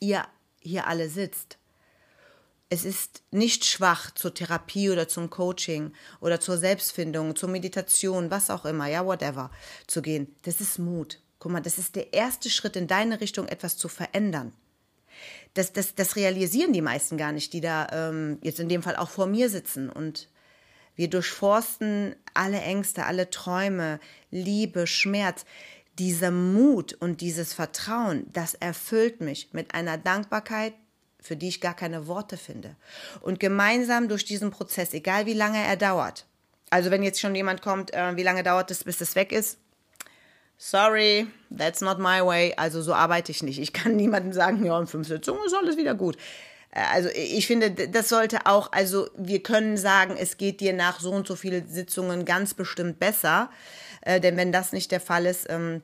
ihr 0.00 0.26
hier 0.60 0.86
alle 0.86 1.08
sitzt. 1.08 1.58
Es 2.70 2.84
ist 2.84 3.22
nicht 3.30 3.64
schwach 3.64 4.10
zur 4.10 4.34
Therapie 4.34 4.90
oder 4.90 5.08
zum 5.08 5.30
Coaching 5.30 5.92
oder 6.20 6.38
zur 6.38 6.58
Selbstfindung, 6.58 7.34
zur 7.34 7.48
Meditation, 7.48 8.30
was 8.30 8.50
auch 8.50 8.66
immer, 8.66 8.86
ja, 8.86 9.06
whatever, 9.06 9.50
zu 9.86 10.02
gehen. 10.02 10.34
Das 10.42 10.60
ist 10.60 10.78
Mut. 10.78 11.18
Guck 11.38 11.52
mal, 11.52 11.62
das 11.62 11.78
ist 11.78 11.96
der 11.96 12.12
erste 12.12 12.50
Schritt 12.50 12.76
in 12.76 12.86
deine 12.86 13.20
Richtung, 13.20 13.48
etwas 13.48 13.78
zu 13.78 13.88
verändern. 13.88 14.52
Das, 15.54 15.72
das, 15.72 15.94
das 15.94 16.16
realisieren 16.16 16.72
die 16.72 16.82
meisten 16.82 17.16
gar 17.16 17.32
nicht, 17.32 17.52
die 17.52 17.60
da 17.60 17.86
ähm, 17.90 18.38
jetzt 18.42 18.60
in 18.60 18.68
dem 18.68 18.82
Fall 18.82 18.96
auch 18.96 19.08
vor 19.08 19.26
mir 19.26 19.48
sitzen 19.48 19.88
und 19.88 20.28
wir 20.98 21.08
durchforsten 21.08 22.16
alle 22.34 22.60
Ängste, 22.60 23.06
alle 23.06 23.30
Träume, 23.30 24.00
Liebe, 24.32 24.88
Schmerz. 24.88 25.44
Dieser 25.96 26.32
Mut 26.32 26.92
und 26.92 27.20
dieses 27.20 27.52
Vertrauen, 27.52 28.26
das 28.32 28.54
erfüllt 28.54 29.20
mich 29.20 29.50
mit 29.52 29.74
einer 29.74 29.96
Dankbarkeit, 29.96 30.74
für 31.20 31.36
die 31.36 31.48
ich 31.48 31.60
gar 31.60 31.74
keine 31.74 32.08
Worte 32.08 32.36
finde. 32.36 32.74
Und 33.20 33.38
gemeinsam 33.38 34.08
durch 34.08 34.24
diesen 34.24 34.50
Prozess, 34.50 34.92
egal 34.92 35.26
wie 35.26 35.34
lange 35.34 35.64
er 35.64 35.76
dauert, 35.76 36.26
Also 36.70 36.90
wenn 36.90 37.04
jetzt 37.04 37.20
schon 37.20 37.34
jemand 37.36 37.62
kommt, 37.62 37.94
äh, 37.94 38.16
wie 38.16 38.24
lange 38.24 38.42
dauert 38.42 38.72
es, 38.72 38.82
bis 38.82 39.00
es 39.00 39.14
weg 39.14 39.30
ist? 39.30 39.58
Sorry, 40.56 41.28
that's 41.56 41.80
not 41.80 42.00
my 42.00 42.20
way. 42.26 42.54
Also 42.56 42.82
so 42.82 42.92
arbeite 42.92 43.30
ich 43.30 43.44
nicht. 43.44 43.60
Ich 43.60 43.72
kann 43.72 43.94
niemandem 44.02 44.32
sagen, 44.32 44.64
ja, 44.64 44.78
in 44.80 44.88
fünf 44.88 45.06
Sitzungen 45.06 45.44
ist 45.46 45.54
alles 45.54 45.76
wieder 45.76 45.94
gut. 45.94 46.16
Äh, 46.70 46.80
also 46.92 47.08
ich 47.14 47.46
finde, 47.46 47.70
das 47.70 48.08
sollte 48.08 48.46
auch, 48.46 48.72
also 48.72 49.08
wir 49.16 49.42
können 49.42 49.76
sagen, 49.76 50.16
es 50.18 50.36
geht 50.36 50.60
dir 50.60 50.72
nach 50.72 51.00
so 51.00 51.10
und 51.10 51.26
so 51.26 51.36
vielen 51.36 51.68
Sitzungen 51.68 52.24
ganz 52.24 52.54
bestimmt 52.54 52.98
besser. 52.98 53.50
Äh, 54.02 54.20
denn 54.20 54.36
wenn 54.36 54.52
das 54.52 54.72
nicht 54.72 54.90
der 54.90 55.00
Fall 55.00 55.26
ist, 55.26 55.46
ähm, 55.48 55.82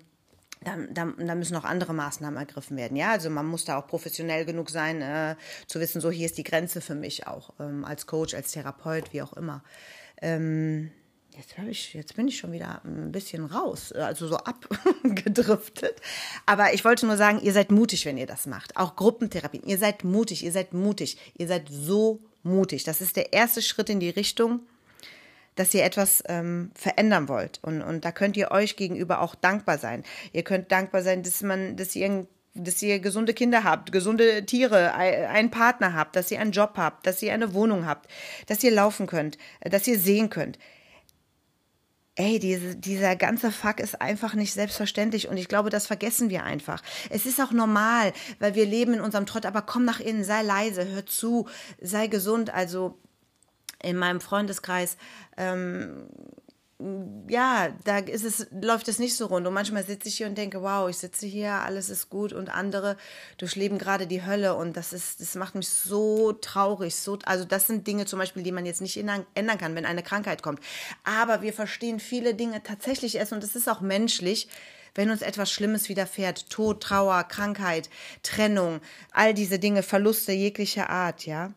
dann, 0.62 0.94
dann, 0.94 1.14
dann 1.18 1.38
müssen 1.38 1.56
auch 1.56 1.64
andere 1.64 1.92
Maßnahmen 1.92 2.38
ergriffen 2.38 2.76
werden. 2.76 2.96
Ja, 2.96 3.12
also 3.12 3.28
man 3.30 3.46
muss 3.46 3.64
da 3.64 3.78
auch 3.78 3.86
professionell 3.86 4.44
genug 4.44 4.70
sein, 4.70 5.02
äh, 5.02 5.36
zu 5.66 5.78
wissen, 5.78 6.00
so 6.00 6.10
hier 6.10 6.26
ist 6.26 6.38
die 6.38 6.44
Grenze 6.44 6.80
für 6.80 6.94
mich 6.94 7.26
auch, 7.26 7.52
ähm, 7.60 7.84
als 7.84 8.06
Coach, 8.06 8.34
als 8.34 8.52
Therapeut, 8.52 9.12
wie 9.12 9.22
auch 9.22 9.34
immer. 9.34 9.62
Ähm, 10.22 10.90
jetzt, 11.36 11.54
ich, 11.68 11.94
jetzt 11.94 12.16
bin 12.16 12.28
ich 12.28 12.38
schon 12.38 12.52
wieder 12.52 12.80
ein 12.84 13.12
bisschen 13.12 13.44
raus, 13.44 13.92
also 13.92 14.28
so 14.28 14.36
abgedriftet. 14.38 16.00
Aber 16.46 16.74
ich 16.74 16.84
wollte 16.84 17.06
nur 17.06 17.16
sagen, 17.16 17.40
ihr 17.42 17.52
seid 17.52 17.70
mutig, 17.70 18.06
wenn 18.06 18.18
ihr 18.18 18.26
das 18.26 18.46
macht. 18.46 18.76
Auch 18.76 18.96
Gruppentherapien. 18.96 19.64
Ihr 19.64 19.78
seid 19.78 20.04
mutig, 20.04 20.44
ihr 20.44 20.52
seid 20.52 20.72
mutig. 20.72 21.18
Ihr 21.36 21.48
seid 21.48 21.68
so 21.70 22.20
mutig. 22.42 22.84
Das 22.84 23.00
ist 23.00 23.16
der 23.16 23.32
erste 23.32 23.62
Schritt 23.62 23.88
in 23.90 24.00
die 24.00 24.10
Richtung, 24.10 24.60
dass 25.56 25.74
ihr 25.74 25.84
etwas 25.84 26.22
ähm, 26.26 26.70
verändern 26.74 27.28
wollt. 27.28 27.60
Und, 27.62 27.82
und 27.82 28.04
da 28.04 28.12
könnt 28.12 28.36
ihr 28.36 28.50
euch 28.50 28.76
gegenüber 28.76 29.20
auch 29.20 29.34
dankbar 29.34 29.78
sein. 29.78 30.04
Ihr 30.32 30.42
könnt 30.42 30.72
dankbar 30.72 31.02
sein, 31.02 31.22
dass 31.22 31.42
man, 31.42 31.76
dass 31.76 31.94
ihr 31.96 32.26
dass 32.56 32.80
ihr 32.82 33.00
gesunde 33.00 33.34
Kinder 33.34 33.64
habt, 33.64 33.90
gesunde 33.90 34.46
Tiere, 34.46 34.94
einen 34.94 35.50
Partner 35.50 35.92
habt, 35.92 36.14
dass 36.14 36.30
ihr 36.30 36.38
einen 36.38 36.52
Job 36.52 36.74
habt, 36.76 37.04
dass 37.04 37.20
ihr 37.20 37.34
eine 37.34 37.52
Wohnung 37.52 37.84
habt, 37.84 38.08
dass 38.46 38.62
ihr 38.62 38.70
laufen 38.70 39.08
könnt, 39.08 39.38
dass 39.60 39.88
ihr 39.88 39.98
sehen 39.98 40.30
könnt. 40.30 40.56
Ey, 42.16 42.38
diese, 42.38 42.76
dieser 42.76 43.16
ganze 43.16 43.50
Fuck 43.50 43.80
ist 43.80 44.00
einfach 44.00 44.34
nicht 44.34 44.52
selbstverständlich 44.52 45.28
und 45.28 45.36
ich 45.36 45.48
glaube, 45.48 45.68
das 45.68 45.88
vergessen 45.88 46.30
wir 46.30 46.44
einfach. 46.44 46.80
Es 47.10 47.26
ist 47.26 47.40
auch 47.40 47.50
normal, 47.50 48.12
weil 48.38 48.54
wir 48.54 48.66
leben 48.66 48.94
in 48.94 49.00
unserem 49.00 49.26
Trott, 49.26 49.46
aber 49.46 49.62
komm 49.62 49.84
nach 49.84 49.98
innen, 49.98 50.22
sei 50.22 50.42
leise, 50.42 50.86
hör 50.86 51.06
zu, 51.06 51.48
sei 51.80 52.06
gesund. 52.06 52.50
Also 52.54 52.98
in 53.82 53.96
meinem 53.96 54.20
Freundeskreis 54.20 54.96
ähm, 55.36 56.06
ja, 57.28 57.70
da 57.84 57.98
ist 57.98 58.24
es, 58.24 58.46
läuft 58.50 58.88
es 58.88 58.98
nicht 58.98 59.16
so 59.16 59.26
rund. 59.26 59.46
Und 59.46 59.54
manchmal 59.54 59.84
sitze 59.84 60.08
ich 60.08 60.16
hier 60.16 60.26
und 60.26 60.36
denke, 60.36 60.62
wow, 60.62 60.88
ich 60.88 60.98
sitze 60.98 61.26
hier, 61.26 61.52
alles 61.52 61.88
ist 61.88 62.10
gut 62.10 62.32
und 62.32 62.48
andere 62.50 62.96
durchleben 63.38 63.78
gerade 63.78 64.06
die 64.06 64.24
Hölle 64.24 64.54
und 64.54 64.76
das 64.76 64.92
ist, 64.92 65.20
das 65.20 65.34
macht 65.34 65.54
mich 65.54 65.68
so 65.68 66.32
traurig. 66.32 66.96
So, 66.96 67.18
also 67.24 67.44
das 67.44 67.66
sind 67.66 67.86
Dinge 67.86 68.06
zum 68.06 68.18
Beispiel, 68.18 68.42
die 68.42 68.52
man 68.52 68.66
jetzt 68.66 68.82
nicht 68.82 68.96
ändern 68.98 69.58
kann, 69.58 69.74
wenn 69.74 69.86
eine 69.86 70.02
Krankheit 70.02 70.42
kommt. 70.42 70.60
Aber 71.04 71.42
wir 71.42 71.52
verstehen 71.52 72.00
viele 72.00 72.34
Dinge 72.34 72.62
tatsächlich 72.62 73.14
erst 73.14 73.32
und 73.32 73.42
es 73.42 73.56
ist 73.56 73.68
auch 73.68 73.80
menschlich, 73.80 74.48
wenn 74.94 75.10
uns 75.10 75.22
etwas 75.22 75.50
Schlimmes 75.50 75.88
widerfährt, 75.88 76.50
Tod, 76.50 76.82
Trauer, 76.82 77.24
Krankheit, 77.24 77.88
Trennung, 78.22 78.80
all 79.10 79.34
diese 79.34 79.58
Dinge, 79.58 79.82
Verluste 79.82 80.32
jeglicher 80.32 80.90
Art, 80.90 81.26
ja. 81.26 81.52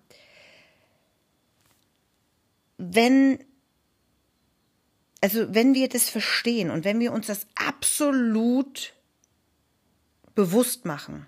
Wenn 2.78 3.40
also 5.22 5.54
wenn 5.54 5.74
wir 5.74 5.90
das 5.90 6.10
verstehen 6.10 6.70
und 6.70 6.86
wenn 6.86 7.00
wir 7.00 7.12
uns 7.12 7.28
das 7.28 7.48
absolut 7.56 8.94
bewusst 10.36 10.86
machen, 10.86 11.28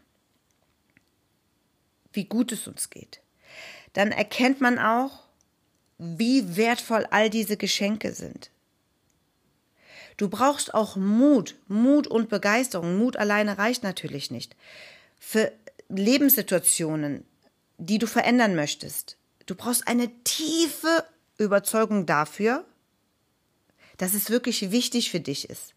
wie 2.14 2.26
gut 2.26 2.52
es 2.52 2.68
uns 2.68 2.90
geht, 2.90 3.22
dann 3.94 4.12
erkennt 4.12 4.62
man 4.62 4.78
auch, 4.78 5.24
wie 5.98 6.56
wertvoll 6.56 7.06
all 7.10 7.30
diese 7.30 7.58
Geschenke 7.58 8.14
sind. 8.14 8.52
Du 10.18 10.30
brauchst 10.30 10.74
auch 10.74 10.96
Mut, 10.96 11.56
Mut 11.68 12.06
und 12.08 12.30
Begeisterung. 12.30 12.98
Mut 12.98 13.18
alleine 13.18 13.58
reicht 13.58 13.84
natürlich 13.84 14.32
nicht. 14.32 14.56
Für 15.18 15.52
Lebenssituationen, 15.88 17.26
die 17.78 17.98
du 17.98 18.06
verändern 18.06 18.56
möchtest. 18.56 19.18
Du 19.46 19.56
brauchst 19.56 19.88
eine 19.88 20.10
tiefe 20.24 21.06
Überzeugung 21.38 22.06
dafür, 22.06 22.66
dass 24.00 24.16
es 24.16 24.32
wirklich 24.32 24.72
wichtig 24.72 25.12
für 25.12 25.20
dich 25.20 25.50
ist 25.50 25.76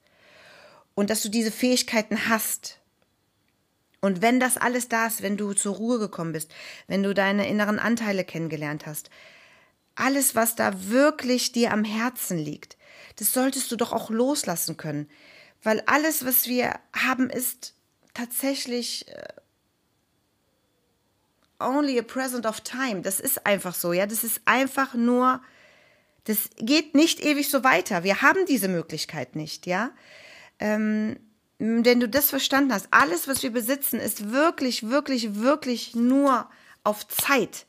und 0.94 1.10
dass 1.10 1.22
du 1.22 1.28
diese 1.28 1.52
Fähigkeiten 1.52 2.28
hast. 2.28 2.78
Und 4.00 4.22
wenn 4.22 4.40
das 4.40 4.56
alles 4.56 4.88
da 4.88 5.06
ist, 5.06 5.22
wenn 5.22 5.36
du 5.36 5.52
zur 5.52 5.76
Ruhe 5.76 5.98
gekommen 5.98 6.32
bist, 6.32 6.50
wenn 6.86 7.02
du 7.02 7.14
deine 7.14 7.48
inneren 7.48 7.78
Anteile 7.78 8.24
kennengelernt 8.24 8.86
hast, 8.86 9.10
alles, 9.94 10.34
was 10.34 10.54
da 10.54 10.88
wirklich 10.88 11.52
dir 11.52 11.72
am 11.72 11.84
Herzen 11.84 12.38
liegt, 12.38 12.78
das 13.16 13.32
solltest 13.32 13.70
du 13.70 13.76
doch 13.76 13.92
auch 13.92 14.08
loslassen 14.08 14.76
können. 14.76 15.08
Weil 15.62 15.82
alles, 15.86 16.24
was 16.24 16.46
wir 16.46 16.78
haben, 16.94 17.28
ist 17.28 17.74
tatsächlich 18.14 19.08
äh, 19.08 19.24
only 21.60 21.98
a 21.98 22.02
present 22.02 22.46
of 22.46 22.60
time. 22.60 23.02
Das 23.02 23.20
ist 23.20 23.46
einfach 23.46 23.74
so, 23.74 23.92
ja. 23.92 24.06
Das 24.06 24.24
ist 24.24 24.40
einfach 24.44 24.94
nur 24.94 25.40
das 26.24 26.50
geht 26.56 26.94
nicht 26.94 27.20
ewig 27.24 27.50
so 27.50 27.64
weiter. 27.64 28.04
Wir 28.04 28.22
haben 28.22 28.46
diese 28.46 28.68
Möglichkeit 28.68 29.36
nicht, 29.36 29.66
ja. 29.66 29.90
Ähm, 30.58 31.16
wenn 31.58 32.00
du 32.00 32.08
das 32.08 32.30
verstanden 32.30 32.72
hast, 32.72 32.88
alles, 32.90 33.28
was 33.28 33.42
wir 33.42 33.52
besitzen, 33.52 34.00
ist 34.00 34.32
wirklich, 34.32 34.88
wirklich, 34.88 35.36
wirklich 35.36 35.94
nur 35.94 36.48
auf 36.82 37.06
Zeit. 37.06 37.66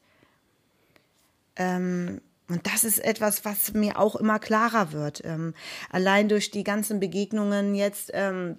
Ähm, 1.56 2.22
und 2.50 2.66
das 2.68 2.84
ist 2.84 3.00
etwas, 3.00 3.46
was 3.46 3.74
mir 3.74 4.00
auch 4.00 4.16
immer 4.16 4.39
klarer 4.39 4.92
wird. 4.92 5.24
Ähm, 5.24 5.54
allein 5.89 6.28
durch 6.28 6.52
die 6.52 6.63
ganzen 6.63 7.00
Begegnungen 7.00 7.76
jetzt, 7.76 8.12
ähm, 8.13 8.58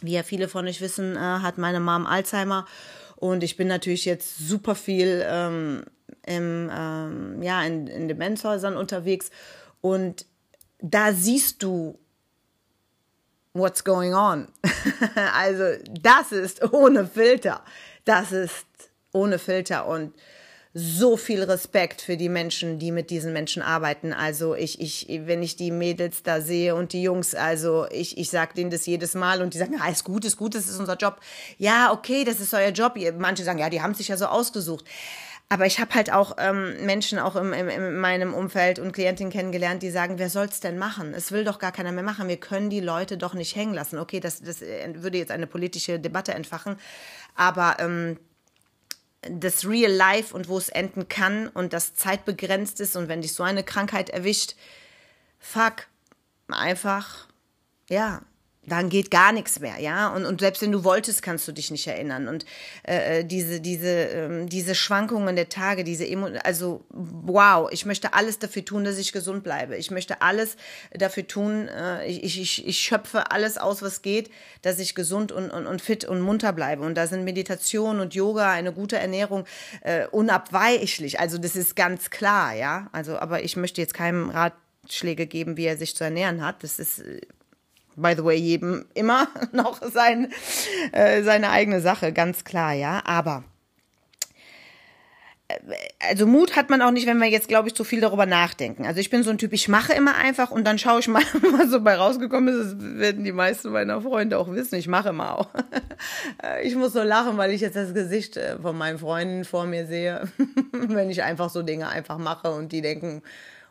wie 0.00 0.12
ja 0.12 0.22
viele 0.22 0.48
von 0.48 0.66
euch 0.66 0.80
wissen, 0.80 1.16
äh, 1.16 1.18
hat 1.18 1.56
meine 1.56 1.80
Mom 1.80 2.06
Alzheimer. 2.06 2.66
Und 3.16 3.42
ich 3.42 3.56
bin 3.56 3.68
natürlich 3.68 4.04
jetzt 4.04 4.38
super 4.38 4.74
viel 4.74 5.24
ähm, 5.26 5.84
im, 6.26 6.70
ähm, 6.72 7.42
ja, 7.42 7.62
in, 7.64 7.86
in 7.86 8.08
Demenzhäusern 8.08 8.76
unterwegs 8.76 9.30
und 9.80 10.26
da 10.80 11.12
siehst 11.12 11.62
du, 11.62 11.98
what's 13.54 13.84
going 13.84 14.14
on. 14.14 14.48
also 15.34 15.64
das 16.00 16.32
ist 16.32 16.72
ohne 16.72 17.06
Filter. 17.06 17.62
Das 18.04 18.32
ist 18.32 18.66
ohne 19.12 19.38
Filter 19.38 19.86
und 19.86 20.12
so 20.76 21.16
viel 21.16 21.44
Respekt 21.44 22.02
für 22.02 22.16
die 22.16 22.28
Menschen, 22.28 22.80
die 22.80 22.90
mit 22.90 23.10
diesen 23.10 23.32
Menschen 23.32 23.62
arbeiten. 23.62 24.12
Also 24.12 24.56
ich, 24.56 24.80
ich, 24.80 25.06
wenn 25.08 25.40
ich 25.40 25.54
die 25.54 25.70
Mädels 25.70 26.24
da 26.24 26.40
sehe 26.40 26.74
und 26.74 26.92
die 26.92 27.02
Jungs, 27.02 27.36
also 27.36 27.86
ich, 27.92 28.18
ich 28.18 28.28
sag 28.28 28.56
denen 28.56 28.72
das 28.72 28.84
jedes 28.84 29.14
Mal 29.14 29.40
und 29.40 29.54
die 29.54 29.58
sagen, 29.58 29.76
ja, 29.78 29.88
ist 29.88 30.02
gut, 30.02 30.24
ist 30.24 30.36
gut, 30.36 30.56
das 30.56 30.68
ist 30.68 30.80
unser 30.80 30.96
Job. 30.96 31.20
Ja, 31.58 31.92
okay, 31.92 32.24
das 32.24 32.40
ist 32.40 32.52
euer 32.54 32.70
Job. 32.70 32.98
Manche 33.18 33.44
sagen, 33.44 33.60
ja, 33.60 33.70
die 33.70 33.82
haben 33.82 33.94
sich 33.94 34.08
ja 34.08 34.16
so 34.16 34.26
ausgesucht. 34.26 34.84
Aber 35.54 35.66
ich 35.66 35.78
habe 35.78 35.94
halt 35.94 36.10
auch 36.10 36.34
ähm, 36.38 36.84
Menschen 36.84 37.20
auch 37.20 37.36
im, 37.36 37.52
im, 37.52 37.68
in 37.68 37.96
meinem 38.00 38.34
Umfeld 38.34 38.80
und 38.80 38.90
Klientinnen 38.90 39.32
kennengelernt, 39.32 39.84
die 39.84 39.90
sagen, 39.90 40.18
wer 40.18 40.28
soll's 40.28 40.58
denn 40.58 40.78
machen? 40.78 41.14
Es 41.14 41.30
will 41.30 41.44
doch 41.44 41.60
gar 41.60 41.70
keiner 41.70 41.92
mehr 41.92 42.02
machen. 42.02 42.26
Wir 42.26 42.38
können 42.38 42.70
die 42.70 42.80
Leute 42.80 43.16
doch 43.16 43.34
nicht 43.34 43.54
hängen 43.54 43.72
lassen. 43.72 44.00
Okay, 44.00 44.18
das, 44.18 44.42
das 44.42 44.62
äh, 44.62 44.92
würde 44.96 45.18
jetzt 45.18 45.30
eine 45.30 45.46
politische 45.46 46.00
Debatte 46.00 46.34
entfachen. 46.34 46.76
Aber 47.36 47.76
ähm, 47.78 48.18
das 49.22 49.64
Real 49.64 49.92
Life 49.92 50.34
und 50.34 50.48
wo 50.48 50.58
es 50.58 50.70
enden 50.70 51.08
kann 51.08 51.46
und 51.46 51.72
das 51.72 51.94
zeitbegrenzt 51.94 52.80
ist 52.80 52.96
und 52.96 53.06
wenn 53.06 53.22
dich 53.22 53.34
so 53.34 53.44
eine 53.44 53.62
Krankheit 53.62 54.10
erwischt, 54.10 54.56
fuck, 55.38 55.86
einfach, 56.48 57.28
ja, 57.88 58.22
dann 58.66 58.88
geht 58.88 59.10
gar 59.10 59.32
nichts 59.32 59.60
mehr, 59.60 59.78
ja. 59.78 60.08
Und, 60.08 60.24
und 60.24 60.40
selbst 60.40 60.62
wenn 60.62 60.72
du 60.72 60.84
wolltest, 60.84 61.22
kannst 61.22 61.46
du 61.46 61.52
dich 61.52 61.70
nicht 61.70 61.86
erinnern. 61.86 62.28
Und 62.28 62.46
äh, 62.86 63.20
äh 63.20 63.24
diese, 63.24 63.60
diese, 63.60 63.88
ähm, 63.88 64.48
diese 64.48 64.74
Schwankungen 64.74 65.36
der 65.36 65.48
Tage, 65.48 65.84
diese 65.84 66.06
Emo 66.06 66.28
also 66.42 66.84
wow, 66.90 67.68
ich 67.70 67.84
möchte 67.86 68.14
alles 68.14 68.38
dafür 68.38 68.64
tun, 68.64 68.84
dass 68.84 68.98
ich 68.98 69.12
gesund 69.12 69.44
bleibe. 69.44 69.76
Ich 69.76 69.90
möchte 69.90 70.22
alles 70.22 70.56
dafür 70.92 71.26
tun, 71.26 71.68
äh, 71.68 72.06
ich, 72.06 72.38
ich, 72.40 72.66
ich 72.66 72.78
schöpfe 72.78 73.30
alles 73.30 73.58
aus, 73.58 73.82
was 73.82 74.02
geht, 74.02 74.30
dass 74.62 74.78
ich 74.78 74.94
gesund 74.94 75.32
und, 75.32 75.50
und, 75.50 75.66
und 75.66 75.82
fit 75.82 76.04
und 76.04 76.20
munter 76.20 76.52
bleibe. 76.52 76.84
Und 76.84 76.94
da 76.94 77.06
sind 77.06 77.24
Meditation 77.24 78.00
und 78.00 78.14
Yoga, 78.14 78.50
eine 78.50 78.72
gute 78.72 78.96
Ernährung 78.96 79.44
äh, 79.82 80.06
unabweichlich. 80.06 81.20
Also 81.20 81.38
das 81.38 81.56
ist 81.56 81.76
ganz 81.76 82.10
klar, 82.10 82.54
ja. 82.54 82.88
Also, 82.92 83.18
aber 83.18 83.42
ich 83.42 83.56
möchte 83.56 83.80
jetzt 83.80 83.94
keinem 83.94 84.30
Ratschläge 84.30 85.26
geben, 85.26 85.56
wie 85.56 85.66
er 85.66 85.76
sich 85.76 85.94
zu 85.94 86.04
ernähren 86.04 86.44
hat. 86.44 86.62
Das 86.62 86.78
ist 86.78 87.00
äh, 87.00 87.20
by 87.96 88.14
the 88.16 88.24
way, 88.24 88.36
jedem 88.36 88.86
immer 88.94 89.28
noch 89.52 89.80
sein, 89.82 90.32
äh, 90.92 91.22
seine 91.22 91.50
eigene 91.50 91.80
Sache, 91.80 92.12
ganz 92.12 92.44
klar, 92.44 92.72
ja. 92.72 93.02
Aber 93.04 93.44
äh, 95.48 95.54
also 96.08 96.26
Mut 96.26 96.56
hat 96.56 96.70
man 96.70 96.82
auch 96.82 96.90
nicht, 96.90 97.06
wenn 97.06 97.18
wir 97.18 97.28
jetzt, 97.28 97.48
glaube 97.48 97.68
ich, 97.68 97.74
zu 97.74 97.84
viel 97.84 98.00
darüber 98.00 98.26
nachdenken. 98.26 98.86
Also 98.86 99.00
ich 99.00 99.10
bin 99.10 99.22
so 99.22 99.30
ein 99.30 99.38
Typ, 99.38 99.52
ich 99.52 99.68
mache 99.68 99.92
immer 99.92 100.16
einfach 100.16 100.50
und 100.50 100.64
dann 100.64 100.78
schaue 100.78 101.00
ich 101.00 101.08
mal, 101.08 101.22
was 101.58 101.70
so 101.70 101.80
bei 101.80 101.96
rausgekommen 101.96 102.48
ist. 102.60 102.74
Das 102.74 102.98
werden 102.98 103.24
die 103.24 103.32
meisten 103.32 103.70
meiner 103.70 104.00
Freunde 104.00 104.38
auch 104.38 104.50
wissen. 104.50 104.76
Ich 104.76 104.88
mache 104.88 105.10
immer 105.10 105.38
auch. 105.38 105.48
Ich 106.62 106.74
muss 106.76 106.92
so 106.92 107.02
lachen, 107.02 107.38
weil 107.38 107.52
ich 107.52 107.60
jetzt 107.60 107.76
das 107.76 107.94
Gesicht 107.94 108.36
äh, 108.36 108.58
von 108.58 108.76
meinen 108.76 108.98
Freunden 108.98 109.44
vor 109.44 109.64
mir 109.66 109.86
sehe, 109.86 110.28
wenn 110.72 111.08
ich 111.08 111.22
einfach 111.22 111.48
so 111.48 111.62
Dinge 111.62 111.88
einfach 111.88 112.18
mache 112.18 112.50
und 112.50 112.72
die 112.72 112.82
denken, 112.82 113.22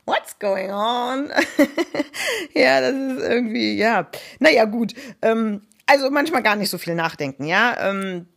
what's 0.06 0.38
going 0.40 0.72
on? 0.72 1.30
ja, 2.54 2.82
das 2.82 2.94
ist 2.94 3.22
irgendwie, 3.22 3.78
ja. 3.78 4.10
Naja, 4.40 4.66
gut. 4.66 4.94
Ähm, 5.22 5.62
also 5.86 6.10
manchmal 6.10 6.44
gar 6.44 6.56
nicht 6.56 6.70
so 6.70 6.78
viel 6.78 6.96
nachdenken, 6.96 7.46
ja. 7.46 7.90
Ähm, 7.90 8.28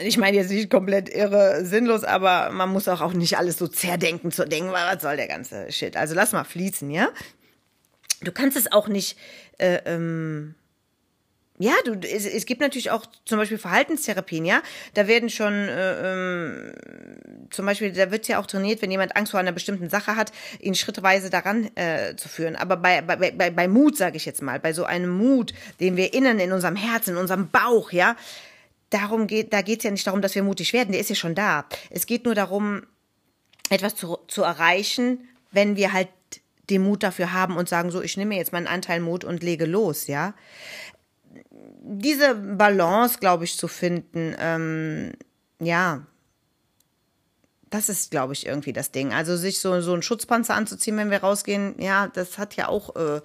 ich 0.00 0.16
meine 0.16 0.36
jetzt 0.36 0.50
nicht 0.50 0.70
komplett 0.70 1.08
irre, 1.10 1.64
sinnlos, 1.64 2.04
aber 2.04 2.50
man 2.50 2.70
muss 2.70 2.88
auch, 2.88 3.00
auch 3.02 3.12
nicht 3.12 3.36
alles 3.36 3.58
so 3.58 3.68
zerdenken 3.68 4.30
zu 4.30 4.46
denken, 4.46 4.72
weil 4.72 4.94
was 4.94 5.02
soll 5.02 5.16
der 5.16 5.28
ganze 5.28 5.70
Shit? 5.70 5.96
Also 5.96 6.14
lass 6.14 6.32
mal 6.32 6.44
fließen, 6.44 6.90
ja? 6.90 7.10
Du 8.22 8.32
kannst 8.32 8.56
es 8.56 8.72
auch 8.72 8.88
nicht, 8.88 9.18
äh, 9.58 9.80
ähm, 9.84 10.54
ja, 11.62 11.74
du, 11.84 11.92
es, 11.92 12.26
es 12.26 12.44
gibt 12.44 12.60
natürlich 12.60 12.90
auch 12.90 13.06
zum 13.24 13.38
Beispiel 13.38 13.56
Verhaltenstherapien, 13.56 14.44
ja. 14.44 14.62
Da 14.94 15.06
werden 15.06 15.30
schon, 15.30 15.52
äh, 15.52 16.12
ähm, 16.12 16.72
zum 17.50 17.66
Beispiel, 17.66 17.92
da 17.92 18.10
wird 18.10 18.26
ja 18.26 18.40
auch 18.40 18.46
trainiert, 18.46 18.82
wenn 18.82 18.90
jemand 18.90 19.14
Angst 19.14 19.30
vor 19.30 19.38
einer 19.38 19.52
bestimmten 19.52 19.88
Sache 19.88 20.16
hat, 20.16 20.32
ihn 20.58 20.74
schrittweise 20.74 21.30
daran 21.30 21.70
äh, 21.76 22.16
zu 22.16 22.28
führen. 22.28 22.56
Aber 22.56 22.76
bei, 22.76 23.00
bei, 23.02 23.30
bei, 23.30 23.50
bei 23.50 23.68
Mut, 23.68 23.96
sage 23.96 24.16
ich 24.16 24.24
jetzt 24.24 24.42
mal, 24.42 24.58
bei 24.58 24.72
so 24.72 24.84
einem 24.84 25.10
Mut, 25.10 25.54
den 25.78 25.96
wir 25.96 26.12
innen 26.14 26.40
in 26.40 26.50
unserem 26.50 26.74
Herzen, 26.74 27.10
in 27.10 27.16
unserem 27.16 27.48
Bauch, 27.48 27.92
ja, 27.92 28.16
darum 28.90 29.28
geht, 29.28 29.52
da 29.52 29.62
geht 29.62 29.78
es 29.78 29.84
ja 29.84 29.92
nicht 29.92 30.06
darum, 30.08 30.20
dass 30.20 30.34
wir 30.34 30.42
mutig 30.42 30.72
werden, 30.72 30.90
der 30.90 31.00
ist 31.00 31.10
ja 31.10 31.14
schon 31.16 31.36
da. 31.36 31.66
Es 31.90 32.06
geht 32.06 32.24
nur 32.24 32.34
darum, 32.34 32.82
etwas 33.70 33.94
zu, 33.94 34.18
zu 34.26 34.42
erreichen, 34.42 35.28
wenn 35.52 35.76
wir 35.76 35.92
halt 35.92 36.08
den 36.70 36.82
Mut 36.82 37.02
dafür 37.02 37.32
haben 37.32 37.56
und 37.56 37.68
sagen, 37.68 37.90
so, 37.90 38.02
ich 38.02 38.16
nehme 38.16 38.36
jetzt 38.36 38.52
meinen 38.52 38.66
Anteil 38.66 39.00
Mut 39.00 39.24
und 39.24 39.42
lege 39.42 39.66
los, 39.66 40.08
ja. 40.08 40.34
Diese 41.82 42.34
Balance, 42.34 43.18
glaube 43.18 43.44
ich, 43.44 43.56
zu 43.56 43.68
finden, 43.68 44.34
ähm, 44.38 45.12
ja, 45.60 46.06
das 47.70 47.88
ist, 47.88 48.10
glaube 48.10 48.34
ich, 48.34 48.46
irgendwie 48.46 48.72
das 48.72 48.90
Ding. 48.90 49.12
Also 49.12 49.36
sich 49.36 49.60
so, 49.60 49.80
so 49.80 49.92
einen 49.92 50.02
Schutzpanzer 50.02 50.54
anzuziehen, 50.54 50.96
wenn 50.96 51.10
wir 51.10 51.22
rausgehen, 51.22 51.74
ja, 51.78 52.08
das 52.08 52.38
hat 52.38 52.54
ja 52.54 52.68
auch 52.68 52.94
äh, 52.96 53.20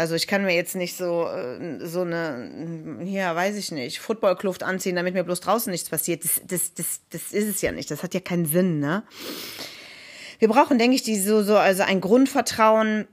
also 0.00 0.14
ich 0.14 0.26
kann 0.26 0.44
mir 0.44 0.54
jetzt 0.54 0.76
nicht 0.76 0.96
so, 0.96 1.26
äh, 1.26 1.84
so 1.84 2.00
eine, 2.00 3.00
ja, 3.04 3.34
weiß 3.34 3.56
ich 3.56 3.70
nicht, 3.72 4.00
Footballkluft 4.00 4.62
anziehen, 4.62 4.96
damit 4.96 5.14
mir 5.14 5.24
bloß 5.24 5.40
draußen 5.40 5.70
nichts 5.70 5.90
passiert. 5.90 6.24
Das, 6.24 6.40
das, 6.46 6.74
das, 6.74 7.00
das 7.10 7.32
ist 7.32 7.48
es 7.48 7.60
ja 7.60 7.70
nicht. 7.72 7.90
Das 7.90 8.02
hat 8.02 8.14
ja 8.14 8.20
keinen 8.20 8.46
Sinn, 8.46 8.78
ne? 8.78 9.02
Wir 10.38 10.48
brauchen, 10.48 10.78
denke 10.78 10.94
ich, 10.94 11.02
die 11.02 11.18
so, 11.18 11.42
so, 11.42 11.58
also 11.58 11.82
ein 11.82 12.00
Grundvertrauen, 12.00 13.08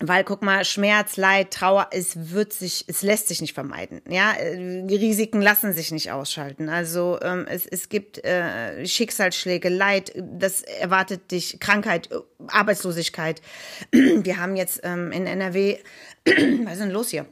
weil 0.00 0.22
guck 0.24 0.42
mal, 0.42 0.64
Schmerz, 0.64 1.16
Leid, 1.16 1.52
Trauer, 1.52 1.88
es 1.90 2.30
wird 2.30 2.52
sich, 2.52 2.84
es 2.86 3.02
lässt 3.02 3.28
sich 3.28 3.40
nicht 3.40 3.54
vermeiden. 3.54 4.00
Ja, 4.08 4.34
die 4.34 4.96
Risiken 4.96 5.42
lassen 5.42 5.72
sich 5.72 5.90
nicht 5.90 6.12
ausschalten. 6.12 6.68
Also 6.68 7.18
ähm, 7.22 7.46
es, 7.48 7.66
es 7.66 7.88
gibt 7.88 8.24
äh, 8.24 8.86
Schicksalsschläge, 8.86 9.68
Leid, 9.68 10.12
das 10.16 10.62
erwartet 10.62 11.30
dich, 11.30 11.58
Krankheit, 11.58 12.08
Arbeitslosigkeit. 12.46 13.42
Wir 13.92 14.38
haben 14.38 14.56
jetzt 14.56 14.80
ähm, 14.84 15.10
in 15.10 15.26
NRW, 15.26 15.78
was 16.24 16.74
ist 16.74 16.80
denn 16.80 16.90
los 16.90 17.08
hier? 17.08 17.26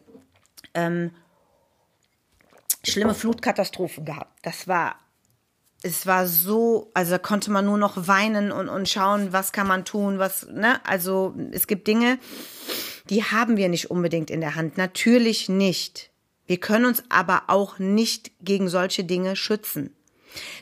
Ähm, 0.74 1.12
schlimme 2.84 3.14
Flutkatastrophen 3.14 4.04
gehabt. 4.04 4.38
Das 4.42 4.66
war 4.66 4.96
es 5.82 6.06
war 6.06 6.26
so, 6.26 6.90
also 6.94 7.18
konnte 7.18 7.50
man 7.50 7.64
nur 7.64 7.78
noch 7.78 8.08
weinen 8.08 8.50
und, 8.50 8.68
und 8.68 8.88
schauen, 8.88 9.32
was 9.32 9.52
kann 9.52 9.66
man 9.66 9.84
tun, 9.84 10.18
was, 10.18 10.46
ne? 10.48 10.84
Also 10.84 11.34
es 11.52 11.66
gibt 11.66 11.86
Dinge, 11.86 12.18
die 13.10 13.22
haben 13.24 13.56
wir 13.56 13.68
nicht 13.68 13.90
unbedingt 13.90 14.30
in 14.30 14.40
der 14.40 14.54
Hand. 14.54 14.78
Natürlich 14.78 15.48
nicht. 15.48 16.10
Wir 16.46 16.58
können 16.58 16.86
uns 16.86 17.02
aber 17.08 17.44
auch 17.48 17.78
nicht 17.78 18.32
gegen 18.40 18.68
solche 18.68 19.04
Dinge 19.04 19.36
schützen. 19.36 19.94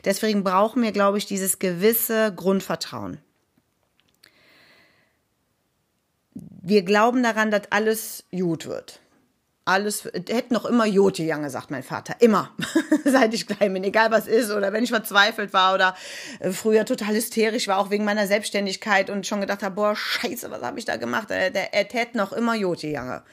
Deswegen 0.03 0.43
brauchen 0.43 0.81
wir, 0.83 0.91
glaube 0.91 1.17
ich, 1.17 1.25
dieses 1.25 1.59
gewisse 1.59 2.33
Grundvertrauen. 2.33 3.19
Wir 6.33 6.83
glauben 6.83 7.23
daran, 7.23 7.51
dass 7.51 7.71
alles 7.71 8.25
gut 8.31 8.65
wird 8.65 8.99
alles, 9.65 10.05
hätte 10.05 10.53
noch 10.53 10.65
immer 10.65 10.85
Jote 10.85 11.23
Jange, 11.23 11.49
sagt 11.49 11.71
mein 11.71 11.81
Vater. 11.81 12.15
Immer. 12.19 12.51
Seit 13.03 13.33
ich 13.33 13.47
klein 13.47 13.73
bin. 13.73 13.83
Egal 13.83 14.11
was 14.11 14.27
ist 14.27 14.51
oder 14.51 14.71
wenn 14.71 14.83
ich 14.83 14.91
verzweifelt 14.91 15.53
war 15.53 15.73
oder 15.73 15.95
äh, 16.39 16.51
früher 16.51 16.85
total 16.85 17.15
hysterisch 17.15 17.67
war, 17.67 17.79
auch 17.79 17.89
wegen 17.89 18.05
meiner 18.05 18.27
Selbstständigkeit 18.27 19.09
und 19.09 19.25
schon 19.25 19.41
gedacht 19.41 19.63
habe, 19.63 19.75
boah, 19.75 19.95
scheiße, 19.95 20.51
was 20.51 20.61
habe 20.61 20.77
ich 20.77 20.85
da 20.85 20.97
gemacht? 20.97 21.31
Er, 21.31 21.49
der, 21.49 21.73
er 21.73 21.85
hätte 21.85 22.15
noch 22.15 22.31
immer 22.31 22.53
Jote 22.55 22.87
Jange. 22.87 23.23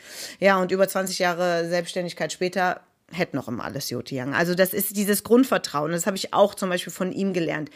Ja, 0.41 0.59
und 0.59 0.73
über 0.73 0.89
20 0.89 1.19
Jahre 1.19 1.69
Selbstständigkeit 1.69 2.33
später 2.33 2.81
hätte 3.11 3.37
noch 3.37 3.49
immer 3.49 3.65
alles 3.65 3.91
Jote 3.91 4.15
Jange. 4.15 4.35
Also 4.35 4.55
das 4.55 4.73
ist 4.73 4.97
dieses 4.97 5.25
Grundvertrauen. 5.25 5.93
Das 5.93 6.07
habe 6.07 6.17
ich 6.17 6.33
auch 6.33 6.55
zum 6.55 6.71
Beispiel 6.71 6.93
von 6.93 7.13
ihm 7.13 7.35
gelernt 7.35 7.71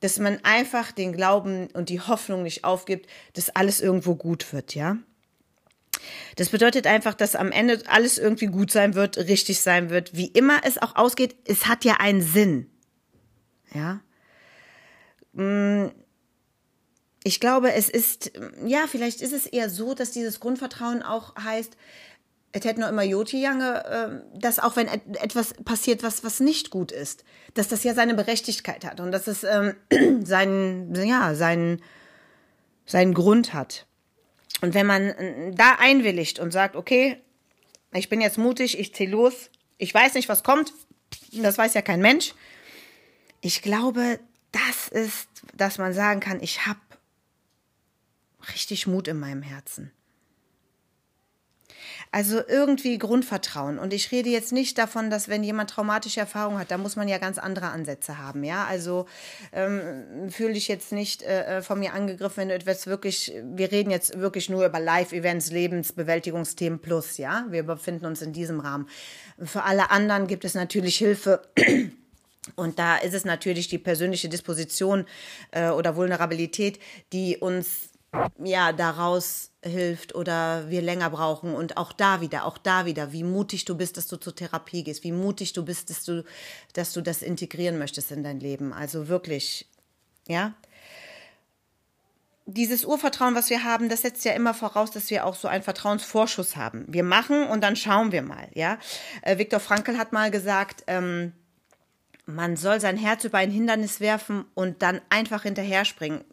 dass 0.00 0.18
man 0.18 0.38
einfach 0.42 0.92
den 0.92 1.14
Glauben 1.14 1.68
und 1.72 1.88
die 1.88 1.98
Hoffnung 1.98 2.42
nicht 2.42 2.62
aufgibt, 2.62 3.08
dass 3.32 3.48
alles 3.56 3.80
irgendwo 3.80 4.16
gut 4.16 4.52
wird, 4.52 4.74
ja. 4.74 4.98
Das 6.36 6.50
bedeutet 6.50 6.86
einfach, 6.86 7.14
dass 7.14 7.36
am 7.36 7.52
Ende 7.52 7.82
alles 7.86 8.18
irgendwie 8.18 8.46
gut 8.46 8.70
sein 8.70 8.94
wird, 8.94 9.16
richtig 9.18 9.60
sein 9.60 9.90
wird. 9.90 10.16
Wie 10.16 10.26
immer 10.26 10.60
es 10.64 10.78
auch 10.78 10.96
ausgeht, 10.96 11.36
es 11.46 11.66
hat 11.66 11.84
ja 11.84 11.94
einen 12.00 12.22
Sinn. 12.22 12.70
Ja. 13.72 14.00
Mm, 15.32 15.90
ich 17.24 17.40
glaube, 17.40 17.72
es 17.72 17.88
ist, 17.88 18.32
ja, 18.64 18.86
vielleicht 18.88 19.20
ist 19.22 19.32
es 19.32 19.46
eher 19.46 19.70
so, 19.70 19.94
dass 19.94 20.12
dieses 20.12 20.40
Grundvertrauen 20.40 21.02
auch 21.02 21.34
heißt, 21.36 21.76
es 22.56 22.64
hätte 22.64 22.80
noch 22.80 22.88
immer 22.88 23.02
Joti 23.02 23.40
Jange, 23.40 23.84
äh, 23.84 24.38
dass 24.38 24.60
auch 24.60 24.76
wenn 24.76 24.86
etwas 24.86 25.54
passiert, 25.64 26.04
was, 26.04 26.22
was 26.22 26.38
nicht 26.38 26.70
gut 26.70 26.92
ist, 26.92 27.24
dass 27.54 27.66
das 27.66 27.82
ja 27.82 27.94
seine 27.94 28.14
Berechtigkeit 28.14 28.84
hat 28.84 29.00
und 29.00 29.10
dass 29.10 29.26
es 29.26 29.42
ähm, 29.42 29.74
seinen, 30.24 30.94
ja, 30.94 31.34
seinen, 31.34 31.82
seinen 32.86 33.12
Grund 33.12 33.54
hat. 33.54 33.86
Und 34.64 34.72
wenn 34.72 34.86
man 34.86 35.10
äh, 35.10 35.52
da 35.52 35.76
einwilligt 35.78 36.38
und 36.38 36.50
sagt, 36.50 36.74
okay, 36.74 37.18
ich 37.92 38.08
bin 38.08 38.22
jetzt 38.22 38.38
mutig, 38.38 38.78
ich 38.78 38.94
ziehe 38.94 39.10
los, 39.10 39.50
ich 39.76 39.92
weiß 39.92 40.14
nicht, 40.14 40.30
was 40.30 40.42
kommt, 40.42 40.72
das 41.32 41.58
weiß 41.58 41.74
ja 41.74 41.82
kein 41.82 42.00
Mensch. 42.00 42.32
Ich 43.42 43.60
glaube, 43.60 44.18
das 44.52 44.88
ist, 44.88 45.28
dass 45.52 45.76
man 45.76 45.92
sagen 45.92 46.20
kann, 46.20 46.42
ich 46.42 46.64
habe 46.64 46.80
richtig 48.54 48.86
Mut 48.86 49.06
in 49.06 49.20
meinem 49.20 49.42
Herzen. 49.42 49.92
Also 52.14 52.42
irgendwie 52.46 52.96
Grundvertrauen. 52.96 53.76
Und 53.76 53.92
ich 53.92 54.12
rede 54.12 54.28
jetzt 54.28 54.52
nicht 54.52 54.78
davon, 54.78 55.10
dass 55.10 55.28
wenn 55.28 55.42
jemand 55.42 55.70
traumatische 55.70 56.20
Erfahrungen 56.20 56.60
hat, 56.60 56.70
da 56.70 56.78
muss 56.78 56.94
man 56.94 57.08
ja 57.08 57.18
ganz 57.18 57.38
andere 57.38 57.70
Ansätze 57.70 58.18
haben. 58.18 58.44
Ja, 58.44 58.66
also 58.66 59.06
ähm, 59.52 60.30
fühle 60.30 60.52
dich 60.52 60.68
jetzt 60.68 60.92
nicht 60.92 61.24
äh, 61.24 61.60
von 61.60 61.80
mir 61.80 61.92
angegriffen, 61.92 62.36
wenn 62.36 62.50
du 62.50 62.54
etwas 62.54 62.86
wirklich, 62.86 63.32
wir 63.42 63.72
reden 63.72 63.90
jetzt 63.90 64.20
wirklich 64.20 64.48
nur 64.48 64.64
über 64.64 64.78
Live-Events, 64.78 65.50
Lebensbewältigungsthemen 65.50 66.78
plus. 66.78 67.16
Ja, 67.16 67.46
wir 67.50 67.64
befinden 67.64 68.06
uns 68.06 68.22
in 68.22 68.32
diesem 68.32 68.60
Rahmen. 68.60 68.88
Für 69.42 69.64
alle 69.64 69.90
anderen 69.90 70.28
gibt 70.28 70.44
es 70.44 70.54
natürlich 70.54 70.96
Hilfe. 70.96 71.42
Und 72.54 72.78
da 72.78 72.96
ist 72.96 73.14
es 73.14 73.24
natürlich 73.24 73.66
die 73.66 73.78
persönliche 73.78 74.28
Disposition 74.28 75.04
äh, 75.50 75.70
oder 75.70 75.96
Vulnerabilität, 75.96 76.78
die 77.12 77.38
uns 77.38 77.88
ja 78.42 78.72
daraus 78.72 79.50
hilft 79.62 80.14
oder 80.14 80.70
wir 80.70 80.82
länger 80.82 81.10
brauchen 81.10 81.54
und 81.54 81.76
auch 81.76 81.92
da 81.92 82.20
wieder, 82.20 82.44
auch 82.44 82.58
da 82.58 82.86
wieder, 82.86 83.12
wie 83.12 83.24
mutig 83.24 83.64
du 83.64 83.76
bist, 83.76 83.96
dass 83.96 84.06
du 84.06 84.16
zur 84.16 84.34
Therapie 84.34 84.84
gehst, 84.84 85.04
wie 85.04 85.12
mutig 85.12 85.52
du 85.52 85.64
bist, 85.64 85.90
dass 85.90 86.04
du, 86.04 86.24
dass 86.72 86.92
du 86.92 87.00
das 87.00 87.22
integrieren 87.22 87.78
möchtest 87.78 88.12
in 88.12 88.22
dein 88.22 88.40
Leben. 88.40 88.72
Also 88.72 89.08
wirklich, 89.08 89.68
ja. 90.28 90.54
Dieses 92.46 92.84
Urvertrauen, 92.84 93.34
was 93.34 93.48
wir 93.48 93.64
haben, 93.64 93.88
das 93.88 94.02
setzt 94.02 94.24
ja 94.26 94.32
immer 94.32 94.52
voraus, 94.52 94.90
dass 94.90 95.08
wir 95.08 95.24
auch 95.24 95.34
so 95.34 95.48
einen 95.48 95.62
Vertrauensvorschuss 95.62 96.56
haben. 96.56 96.84
Wir 96.88 97.02
machen 97.02 97.46
und 97.46 97.62
dann 97.62 97.74
schauen 97.74 98.12
wir 98.12 98.20
mal, 98.20 98.48
ja. 98.52 98.78
Äh, 99.22 99.38
Viktor 99.38 99.60
Frankl 99.60 99.96
hat 99.96 100.12
mal 100.12 100.30
gesagt, 100.30 100.84
ähm, 100.86 101.32
man 102.26 102.56
soll 102.56 102.80
sein 102.80 102.96
Herz 102.96 103.24
über 103.24 103.38
ein 103.38 103.50
Hindernis 103.50 104.00
werfen 104.00 104.44
und 104.54 104.82
dann 104.82 105.00
einfach 105.10 105.42
hinterher 105.42 105.84
springen 105.84 106.24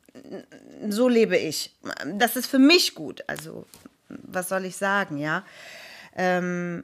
so 0.90 1.08
lebe 1.08 1.38
ich. 1.38 1.76
Das 2.06 2.36
ist 2.36 2.48
für 2.48 2.60
mich 2.60 2.96
gut. 2.96 3.24
Also, 3.28 3.66
was 4.10 4.50
soll 4.50 4.66
ich 4.66 4.78
sagen, 4.78 5.18
ja? 5.18 5.46
Ähm, 6.16 6.84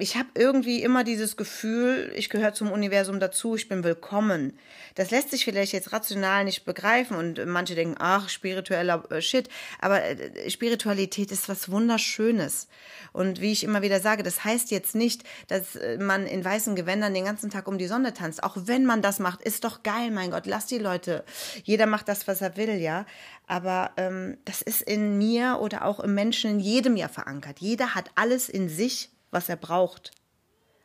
ich 0.00 0.16
habe 0.16 0.28
irgendwie 0.34 0.80
immer 0.80 1.02
dieses 1.02 1.36
Gefühl, 1.36 2.12
ich 2.14 2.30
gehöre 2.30 2.54
zum 2.54 2.70
Universum 2.70 3.18
dazu, 3.18 3.56
ich 3.56 3.68
bin 3.68 3.82
willkommen. 3.82 4.56
Das 4.94 5.10
lässt 5.10 5.32
sich 5.32 5.44
vielleicht 5.44 5.72
jetzt 5.72 5.92
rational 5.92 6.44
nicht 6.44 6.64
begreifen 6.64 7.16
und 7.16 7.44
manche 7.46 7.74
denken, 7.74 7.96
ach, 7.98 8.28
spiritueller 8.28 9.10
äh, 9.10 9.20
Shit. 9.20 9.48
Aber 9.80 10.04
äh, 10.04 10.48
Spiritualität 10.50 11.32
ist 11.32 11.48
was 11.48 11.68
Wunderschönes. 11.68 12.68
Und 13.12 13.40
wie 13.40 13.50
ich 13.50 13.64
immer 13.64 13.82
wieder 13.82 13.98
sage, 13.98 14.22
das 14.22 14.44
heißt 14.44 14.70
jetzt 14.70 14.94
nicht, 14.94 15.24
dass 15.48 15.74
äh, 15.74 15.98
man 15.98 16.28
in 16.28 16.44
weißen 16.44 16.76
Gewändern 16.76 17.12
den 17.12 17.24
ganzen 17.24 17.50
Tag 17.50 17.66
um 17.66 17.76
die 17.76 17.88
Sonne 17.88 18.14
tanzt. 18.14 18.44
Auch 18.44 18.56
wenn 18.56 18.86
man 18.86 19.02
das 19.02 19.18
macht, 19.18 19.42
ist 19.42 19.64
doch 19.64 19.82
geil, 19.82 20.12
mein 20.12 20.30
Gott, 20.30 20.46
lass 20.46 20.66
die 20.66 20.78
Leute. 20.78 21.24
Jeder 21.64 21.86
macht 21.86 22.06
das, 22.06 22.28
was 22.28 22.40
er 22.40 22.56
will, 22.56 22.76
ja. 22.78 23.04
Aber 23.48 23.90
ähm, 23.96 24.38
das 24.44 24.62
ist 24.62 24.80
in 24.80 25.18
mir 25.18 25.58
oder 25.60 25.84
auch 25.84 25.98
im 25.98 26.14
Menschen 26.14 26.52
in 26.52 26.60
jedem 26.60 26.96
ja 26.96 27.08
verankert. 27.08 27.58
Jeder 27.58 27.96
hat 27.96 28.12
alles 28.14 28.48
in 28.48 28.68
sich 28.68 29.10
was 29.30 29.48
er 29.48 29.56
braucht. 29.56 30.12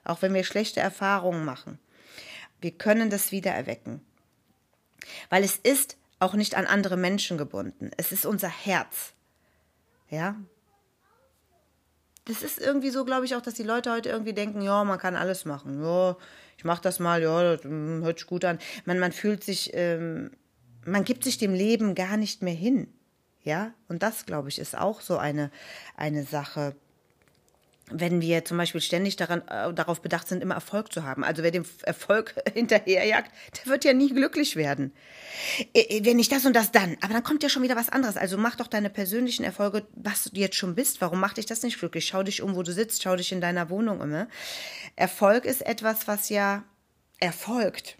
Auch 0.03 0.21
wenn 0.21 0.33
wir 0.33 0.43
schlechte 0.43 0.79
Erfahrungen 0.79 1.45
machen. 1.45 1.79
Wir 2.61 2.71
können 2.71 3.09
das 3.09 3.31
wieder 3.31 3.51
erwecken. 3.51 4.01
Weil 5.29 5.43
es 5.43 5.57
ist 5.57 5.97
auch 6.19 6.33
nicht 6.33 6.55
an 6.55 6.65
andere 6.65 6.97
Menschen 6.97 7.37
gebunden. 7.37 7.91
Es 7.97 8.11
ist 8.11 8.25
unser 8.25 8.47
Herz. 8.47 9.13
Ja. 10.09 10.35
Das 12.25 12.41
ist 12.41 12.59
irgendwie 12.59 12.89
so, 12.89 13.03
glaube 13.03 13.25
ich, 13.25 13.35
auch, 13.35 13.41
dass 13.41 13.55
die 13.55 13.63
Leute 13.63 13.91
heute 13.91 14.09
irgendwie 14.09 14.33
denken, 14.33 14.61
ja, 14.61 14.83
man 14.85 14.97
kann 14.97 15.15
alles 15.15 15.43
machen. 15.43 15.83
Ja, 15.83 16.15
ich 16.57 16.63
mache 16.63 16.81
das 16.81 16.99
mal, 16.99 17.21
ja, 17.21 17.55
das 17.55 17.63
hm, 17.65 18.03
hört 18.03 18.19
sich 18.19 18.27
gut 18.27 18.45
an. 18.45 18.59
Man, 18.85 18.99
man 18.99 19.11
fühlt 19.11 19.43
sich, 19.43 19.71
ähm, 19.73 20.31
man 20.85 21.03
gibt 21.03 21.25
sich 21.25 21.37
dem 21.37 21.53
Leben 21.53 21.95
gar 21.95 22.15
nicht 22.15 22.41
mehr 22.41 22.53
hin. 22.53 22.93
Ja, 23.43 23.73
und 23.89 24.03
das, 24.03 24.25
glaube 24.25 24.47
ich, 24.47 24.57
ist 24.57 24.77
auch 24.77 25.01
so 25.01 25.17
eine, 25.17 25.51
eine 25.97 26.23
Sache 26.23 26.77
wenn 27.91 28.21
wir 28.21 28.45
zum 28.45 28.57
Beispiel 28.57 28.81
ständig 28.81 29.17
daran, 29.17 29.41
äh, 29.47 29.73
darauf 29.73 30.01
bedacht 30.01 30.27
sind, 30.27 30.41
immer 30.41 30.55
Erfolg 30.55 30.93
zu 30.93 31.03
haben. 31.03 31.23
Also 31.23 31.43
wer 31.43 31.51
dem 31.51 31.65
Erfolg 31.83 32.35
hinterherjagt, 32.53 33.31
der 33.57 33.71
wird 33.71 33.85
ja 33.85 33.93
nie 33.93 34.09
glücklich 34.09 34.55
werden. 34.55 34.93
Äh, 35.73 35.81
äh, 35.81 36.05
wenn 36.05 36.17
nicht 36.17 36.31
das 36.31 36.45
und 36.45 36.55
das, 36.55 36.71
dann. 36.71 36.97
Aber 37.01 37.13
dann 37.13 37.23
kommt 37.23 37.43
ja 37.43 37.49
schon 37.49 37.63
wieder 37.63 37.75
was 37.75 37.89
anderes. 37.89 38.17
Also 38.17 38.37
mach 38.37 38.55
doch 38.55 38.67
deine 38.67 38.89
persönlichen 38.89 39.43
Erfolge, 39.43 39.85
was 39.95 40.25
du 40.25 40.39
jetzt 40.39 40.55
schon 40.55 40.75
bist. 40.75 41.01
Warum 41.01 41.19
macht 41.19 41.37
dich 41.37 41.45
das 41.45 41.63
nicht 41.63 41.79
glücklich? 41.79 42.05
Schau 42.05 42.23
dich 42.23 42.41
um, 42.41 42.55
wo 42.55 42.63
du 42.63 42.71
sitzt. 42.71 43.03
Schau 43.03 43.15
dich 43.15 43.31
in 43.31 43.41
deiner 43.41 43.69
Wohnung 43.69 43.99
um. 43.99 44.09
Ne? 44.09 44.27
Erfolg 44.95 45.45
ist 45.45 45.61
etwas, 45.61 46.07
was 46.07 46.29
ja 46.29 46.63
erfolgt. 47.19 47.97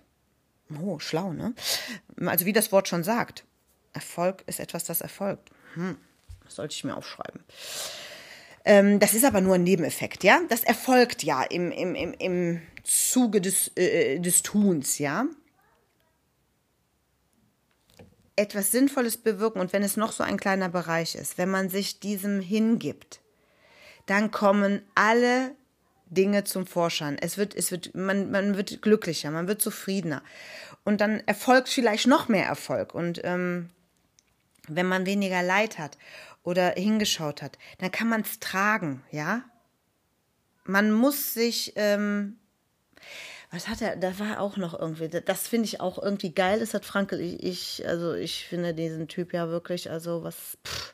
Oh, 0.81 0.99
schlau, 0.99 1.33
ne? 1.33 1.53
Also 2.25 2.45
wie 2.45 2.53
das 2.53 2.71
Wort 2.71 2.87
schon 2.87 3.03
sagt. 3.03 3.45
Erfolg 3.93 4.43
ist 4.47 4.59
etwas, 4.59 4.85
das 4.85 5.01
erfolgt. 5.01 5.51
Hm, 5.75 5.97
das 6.43 6.55
sollte 6.55 6.73
ich 6.73 6.83
mir 6.83 6.95
aufschreiben. 6.95 7.43
Ähm, 8.65 8.99
das 8.99 9.13
ist 9.13 9.25
aber 9.25 9.41
nur 9.41 9.55
ein 9.55 9.63
Nebeneffekt, 9.63 10.23
ja. 10.23 10.39
Das 10.49 10.63
erfolgt 10.63 11.23
ja 11.23 11.43
im, 11.43 11.71
im, 11.71 11.95
im, 11.95 12.13
im 12.13 12.61
Zuge 12.83 13.41
des, 13.41 13.71
äh, 13.75 14.19
des 14.19 14.41
Tuns, 14.41 14.99
ja. 14.99 15.25
Etwas 18.35 18.71
Sinnvolles 18.71 19.17
bewirken 19.17 19.59
und 19.59 19.73
wenn 19.73 19.83
es 19.83 19.97
noch 19.97 20.11
so 20.11 20.23
ein 20.23 20.37
kleiner 20.37 20.69
Bereich 20.69 21.15
ist, 21.15 21.37
wenn 21.37 21.49
man 21.49 21.69
sich 21.69 21.99
diesem 21.99 22.39
hingibt, 22.39 23.19
dann 24.05 24.31
kommen 24.31 24.81
alle 24.95 25.51
Dinge 26.07 26.43
zum 26.43 26.65
Vorschein. 26.65 27.17
Es 27.19 27.37
wird, 27.37 27.55
es 27.55 27.71
wird, 27.71 27.93
man, 27.95 28.31
man 28.31 28.55
wird 28.55 28.81
glücklicher, 28.81 29.31
man 29.31 29.47
wird 29.47 29.61
zufriedener. 29.61 30.23
Und 30.83 31.01
dann 31.01 31.21
erfolgt 31.25 31.69
vielleicht 31.69 32.07
noch 32.07 32.27
mehr 32.27 32.45
Erfolg. 32.45 32.93
Und 32.93 33.21
ähm, 33.23 33.69
wenn 34.67 34.85
man 34.85 35.05
weniger 35.05 35.43
Leid 35.43 35.77
hat 35.79 35.97
oder 36.43 36.71
hingeschaut 36.71 37.41
hat, 37.41 37.57
dann 37.79 37.91
kann 37.91 38.09
man 38.09 38.21
es 38.21 38.39
tragen, 38.39 39.03
ja. 39.11 39.43
Man 40.65 40.91
muss 40.91 41.33
sich, 41.33 41.73
ähm, 41.75 42.37
was 43.51 43.67
hat 43.67 43.81
er, 43.81 43.95
da 43.97 44.17
war 44.19 44.39
auch 44.39 44.57
noch 44.57 44.77
irgendwie, 44.77 45.09
das 45.09 45.47
finde 45.47 45.65
ich 45.65 45.81
auch 45.81 46.01
irgendwie 46.01 46.33
geil, 46.33 46.59
das 46.59 46.73
hat 46.73 46.85
Frankel, 46.85 47.19
ich, 47.19 47.43
ich, 47.43 47.87
also 47.87 48.13
ich 48.13 48.45
finde 48.45 48.73
diesen 48.73 49.07
Typ 49.07 49.33
ja 49.33 49.49
wirklich, 49.49 49.89
also 49.89 50.23
was, 50.23 50.57
pff, 50.65 50.93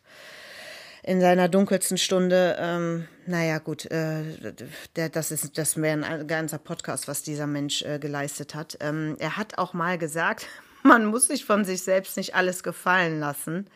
in 1.04 1.22
seiner 1.22 1.48
dunkelsten 1.48 1.98
Stunde, 1.98 2.58
ähm, 2.60 3.08
naja 3.26 3.60
gut, 3.60 3.86
äh, 3.86 4.54
der, 4.96 5.10
das 5.10 5.32
ist 5.32 5.58
das 5.58 5.78
wäre 5.78 6.04
ein 6.04 6.28
ganzer 6.28 6.58
Podcast, 6.58 7.08
was 7.08 7.24
dieser 7.24 7.48
Mensch 7.48 7.82
äh, 7.84 8.00
geleistet 8.00 8.54
hat. 8.54 8.78
Ähm, 8.82 9.16
er 9.20 9.38
hat 9.38 9.58
auch 9.58 9.74
mal 9.74 9.98
gesagt, 9.98 10.48
man 10.84 11.06
muss 11.06 11.28
sich 11.28 11.46
von 11.46 11.66
sich 11.66 11.84
selbst 11.84 12.18
nicht 12.18 12.36
alles 12.36 12.64
gefallen 12.64 13.20
lassen. 13.20 13.68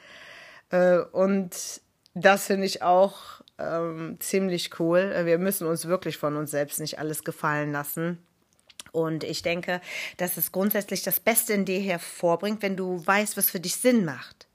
Äh, 0.73 0.99
und 1.11 1.81
das 2.15 2.47
finde 2.47 2.65
ich 2.65 2.81
auch 2.81 3.41
ähm, 3.59 4.17
ziemlich 4.19 4.79
cool. 4.79 5.13
Wir 5.23 5.37
müssen 5.37 5.67
uns 5.67 5.87
wirklich 5.87 6.17
von 6.17 6.35
uns 6.35 6.51
selbst 6.51 6.79
nicht 6.79 6.99
alles 6.99 7.23
gefallen 7.23 7.71
lassen. 7.71 8.17
Und 8.91 9.23
ich 9.23 9.41
denke, 9.41 9.81
dass 10.17 10.37
es 10.37 10.51
grundsätzlich 10.51 11.03
das 11.03 11.19
Beste 11.19 11.53
in 11.53 11.65
dir 11.65 11.79
hervorbringt, 11.79 12.61
wenn 12.61 12.75
du 12.75 13.05
weißt, 13.05 13.37
was 13.37 13.49
für 13.49 13.59
dich 13.59 13.75
Sinn 13.75 14.05
macht. 14.05 14.47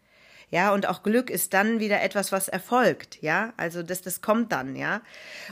Ja, 0.51 0.73
und 0.73 0.87
auch 0.89 1.03
Glück 1.03 1.29
ist 1.29 1.53
dann 1.53 1.79
wieder 1.79 2.01
etwas, 2.01 2.33
was 2.33 2.49
erfolgt, 2.49 3.21
ja. 3.21 3.53
Also 3.57 3.83
das, 3.83 4.01
das 4.01 4.23
kommt 4.23 4.53
dann, 4.53 4.77
ja. 4.77 5.03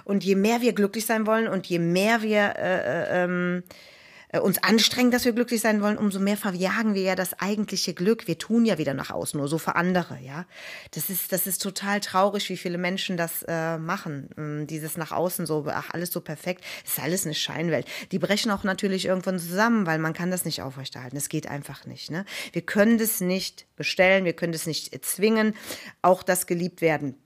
Und 0.04 0.24
je 0.24 0.36
mehr 0.36 0.62
wir 0.62 0.72
glücklich 0.72 1.04
sein 1.04 1.26
wollen 1.26 1.48
und 1.48 1.66
je 1.66 1.78
mehr 1.78 2.22
wir 2.22 2.54
äh, 2.56 2.78
äh 2.78 3.24
ähm, 3.24 3.62
äh, 3.68 3.95
uns 4.42 4.62
anstrengen, 4.62 5.10
dass 5.10 5.24
wir 5.24 5.32
glücklich 5.32 5.60
sein 5.60 5.82
wollen, 5.82 5.98
umso 5.98 6.18
mehr 6.18 6.36
verjagen 6.36 6.94
wir 6.94 7.02
ja 7.02 7.14
das 7.14 7.38
eigentliche 7.40 7.94
Glück. 7.94 8.26
Wir 8.26 8.38
tun 8.38 8.64
ja 8.64 8.78
wieder 8.78 8.94
nach 8.94 9.10
außen, 9.10 9.38
nur 9.38 9.48
so 9.48 9.58
für 9.58 9.76
andere, 9.76 10.18
ja. 10.20 10.46
Das 10.92 11.10
ist, 11.10 11.32
das 11.32 11.46
ist 11.46 11.62
total 11.62 12.00
traurig, 12.00 12.48
wie 12.48 12.56
viele 12.56 12.78
Menschen 12.78 13.16
das 13.16 13.44
äh, 13.46 13.78
machen. 13.78 14.30
Ähm, 14.36 14.66
dieses 14.66 14.96
nach 14.96 15.12
außen 15.12 15.46
so, 15.46 15.66
ach, 15.68 15.90
alles 15.90 16.10
so 16.10 16.20
perfekt. 16.20 16.64
Das 16.84 16.94
ist 16.94 17.02
alles 17.02 17.24
eine 17.24 17.34
Scheinwelt. 17.34 17.86
Die 18.12 18.18
brechen 18.18 18.50
auch 18.50 18.64
natürlich 18.64 19.06
irgendwann 19.06 19.38
zusammen, 19.38 19.86
weil 19.86 19.98
man 19.98 20.12
kann 20.12 20.30
das 20.30 20.44
nicht 20.44 20.62
aufrechterhalten. 20.62 21.16
Das 21.16 21.28
geht 21.28 21.48
einfach 21.48 21.86
nicht, 21.86 22.10
ne. 22.10 22.24
Wir 22.52 22.62
können 22.62 22.98
das 22.98 23.20
nicht 23.20 23.66
bestellen, 23.76 24.24
wir 24.24 24.32
können 24.32 24.52
das 24.52 24.66
nicht 24.66 25.04
zwingen. 25.04 25.54
Auch 26.02 26.22
das 26.22 26.46
geliebt 26.46 26.80
werden 26.80 27.16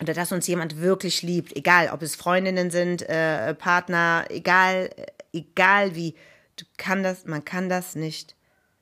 oder 0.00 0.14
dass 0.14 0.32
uns 0.32 0.46
jemand 0.46 0.80
wirklich 0.80 1.22
liebt, 1.22 1.56
egal 1.56 1.90
ob 1.92 2.02
es 2.02 2.16
Freundinnen 2.16 2.70
sind, 2.70 3.02
äh, 3.08 3.54
Partner, 3.54 4.24
egal, 4.28 4.90
äh, 4.96 5.06
egal 5.32 5.94
wie, 5.94 6.14
du 6.56 6.64
kann 6.76 7.02
das, 7.02 7.24
man 7.26 7.44
kann 7.44 7.68
das 7.68 7.94
nicht 7.94 8.36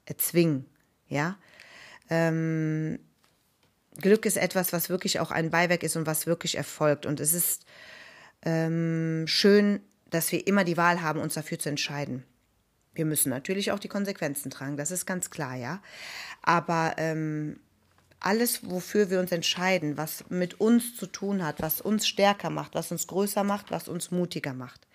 erzwingen, 0.04 0.66
ja. 1.08 1.38
Ähm, 2.10 2.98
Glück 4.00 4.26
ist 4.26 4.36
etwas, 4.36 4.72
was 4.72 4.88
wirklich 4.88 5.20
auch 5.20 5.30
ein 5.30 5.50
Beiwerk 5.50 5.82
ist 5.82 5.96
und 5.96 6.06
was 6.06 6.26
wirklich 6.26 6.56
erfolgt. 6.56 7.04
Und 7.04 7.20
es 7.20 7.34
ist 7.34 7.66
ähm, 8.42 9.24
schön, 9.26 9.80
dass 10.10 10.32
wir 10.32 10.46
immer 10.46 10.64
die 10.64 10.76
Wahl 10.76 11.02
haben, 11.02 11.20
uns 11.20 11.34
dafür 11.34 11.58
zu 11.58 11.68
entscheiden. 11.68 12.24
Wir 12.94 13.04
müssen 13.04 13.30
natürlich 13.30 13.72
auch 13.72 13.78
die 13.78 13.88
Konsequenzen 13.88 14.50
tragen, 14.50 14.76
das 14.76 14.90
ist 14.90 15.06
ganz 15.06 15.30
klar, 15.30 15.56
ja. 15.56 15.82
Aber 16.42 16.94
ähm, 16.98 17.58
alles, 18.20 18.68
wofür 18.68 19.10
wir 19.10 19.18
uns 19.18 19.32
entscheiden, 19.32 19.96
was 19.96 20.24
mit 20.28 20.60
uns 20.60 20.96
zu 20.96 21.06
tun 21.06 21.44
hat, 21.44 21.60
was 21.60 21.80
uns 21.80 22.06
stärker 22.06 22.50
macht, 22.50 22.74
was 22.74 22.92
uns 22.92 23.06
größer 23.06 23.44
macht, 23.44 23.70
was 23.70 23.88
uns 23.88 24.10
mutiger 24.10 24.52
macht, 24.52 24.86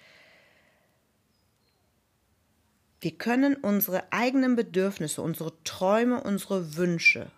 wir 2.99 3.11
können 3.17 3.55
unsere 3.55 4.11
eigenen 4.11 4.55
Bedürfnisse, 4.55 5.21
unsere 5.21 5.53
Träume, 5.63 6.21
unsere 6.23 6.75
Wünsche 6.77 7.31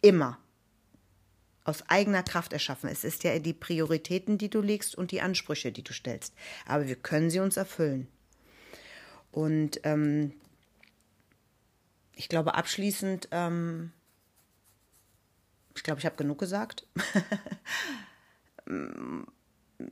immer 0.00 0.38
aus 1.64 1.88
eigener 1.88 2.22
Kraft 2.22 2.52
erschaffen. 2.52 2.88
Es 2.88 3.04
ist 3.04 3.24
ja 3.24 3.38
die 3.38 3.52
Prioritäten, 3.52 4.38
die 4.38 4.50
du 4.50 4.60
legst 4.60 4.94
und 4.94 5.10
die 5.10 5.20
Ansprüche, 5.20 5.72
die 5.72 5.82
du 5.82 5.92
stellst. 5.92 6.34
Aber 6.64 6.86
wir 6.86 6.96
können 6.96 7.30
sie 7.30 7.40
uns 7.40 7.56
erfüllen. 7.56 8.08
Und 9.32 9.80
ähm, 9.82 10.32
ich 12.14 12.28
glaube, 12.28 12.54
abschließend, 12.54 13.28
ähm, 13.32 13.92
ich 15.74 15.82
glaube, 15.82 15.98
ich 15.98 16.06
habe 16.06 16.16
genug 16.16 16.38
gesagt, 16.38 16.86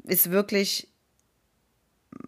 ist 0.04 0.30
wirklich 0.30 0.93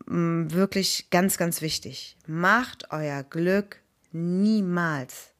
wirklich 0.06 1.10
ganz, 1.10 1.36
ganz 1.36 1.60
wichtig. 1.60 2.16
Macht 2.26 2.90
euer 2.90 3.22
Glück 3.22 3.80
niemals 4.12 5.32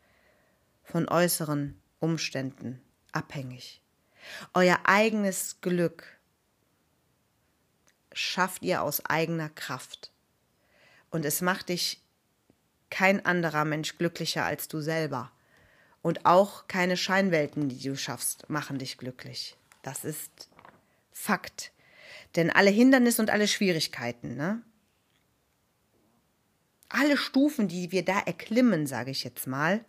von 0.85 1.09
äußeren 1.09 1.81
Umständen 2.01 2.81
abhängig. 3.13 3.81
Euer 4.55 4.81
eigenes 4.85 5.61
Glück 5.61 6.05
schafft 8.13 8.63
ihr 8.63 8.83
aus 8.83 9.05
eigener 9.05 9.49
Kraft. 9.51 10.11
Und 11.11 11.25
es 11.25 11.41
macht 11.41 11.69
dich 11.69 12.03
kein 12.91 13.25
anderer 13.25 13.65
Mensch 13.65 13.99
glücklicher 13.99 14.45
als 14.45 14.69
du 14.69 14.81
selber. 14.81 15.33
Und 16.03 16.25
auch 16.25 16.69
keine 16.69 16.97
Scheinwelten, 16.97 17.69
die 17.69 17.81
du 17.81 17.97
schaffst, 17.97 18.49
machen 18.49 18.79
dich 18.79 18.97
glücklich. 18.99 19.57
Das 19.83 20.05
ist 20.05 20.49
Fakt. 21.13 21.73
Denn 22.37 22.51
alle 22.51 22.71
Hindernisse 22.71 23.23
und 23.23 23.31
alle 23.31 23.49
Schwierigkeiten, 23.49 24.37
ne? 24.37 24.63
Alle 26.89 27.17
Stufen, 27.17 27.67
die 27.67 27.91
wir 27.91 28.05
da 28.05 28.21
erklimmen, 28.21 28.87
sage 28.87 29.11
ich 29.11 29.25
jetzt 29.25 29.47
mal, 29.47 29.85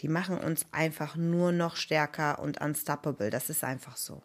die 0.00 0.08
machen 0.08 0.36
uns 0.36 0.66
einfach 0.72 1.16
nur 1.16 1.52
noch 1.52 1.76
stärker 1.76 2.40
und 2.40 2.60
unstoppable. 2.60 3.30
Das 3.30 3.48
ist 3.48 3.64
einfach 3.64 3.96
so. 3.96 4.22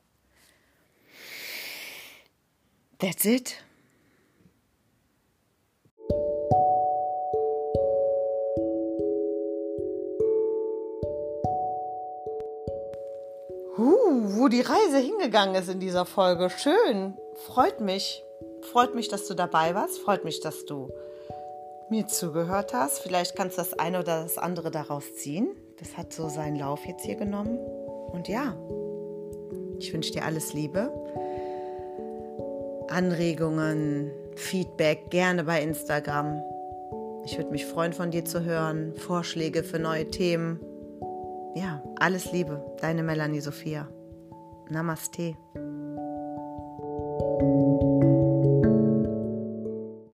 That's 3.00 3.24
it. 3.26 3.64
Uh, 13.82 14.38
wo 14.38 14.48
die 14.48 14.62
Reise 14.62 15.00
hingegangen 15.00 15.56
ist 15.56 15.68
in 15.68 15.80
dieser 15.80 16.06
Folge. 16.06 16.52
Schön. 16.52 17.16
Freut 17.48 17.82
mich. 17.82 18.24
Freut 18.72 18.94
mich, 18.94 19.08
dass 19.08 19.28
du 19.28 19.34
dabei 19.34 19.74
warst. 19.74 19.98
Freut 19.98 20.24
mich, 20.24 20.40
dass 20.40 20.66
du 20.66 20.92
mir 21.90 22.06
zugehört 22.06 22.76
hast. 22.76 23.00
Vielleicht 23.00 23.36
kannst 23.36 23.58
du 23.58 23.62
das 23.64 23.74
eine 23.74 24.02
oder 24.02 24.22
das 24.22 24.38
andere 24.38 24.70
daraus 24.70 25.16
ziehen. 25.16 25.56
Das 25.80 25.98
hat 25.98 26.14
so 26.14 26.30
seinen 26.30 26.58
Lauf 26.58 26.86
jetzt 26.86 27.04
hier 27.04 27.16
genommen. 27.16 27.58
Und 28.12 28.28
ja, 28.28 28.56
ich 29.80 29.92
wünsche 29.92 30.12
dir 30.12 30.26
alles 30.26 30.54
Liebe. 30.54 30.92
Anregungen, 32.88 34.12
Feedback 34.36 35.10
gerne 35.10 35.44
bei 35.46 35.60
Instagram. 35.60 36.40
Ich 37.26 37.36
würde 37.36 37.50
mich 37.50 37.66
freuen, 37.66 37.94
von 37.94 38.12
dir 38.12 38.26
zu 38.26 38.44
hören. 38.44 38.94
Vorschläge 38.94 39.64
für 39.64 39.80
neue 39.80 40.08
Themen 40.08 40.60
ja, 41.56 41.82
alles 42.02 42.32
Liebe, 42.32 42.66
deine 42.82 43.04
Melanie 43.04 43.42
Sophia. 43.42 43.88
Namaste. 44.70 45.38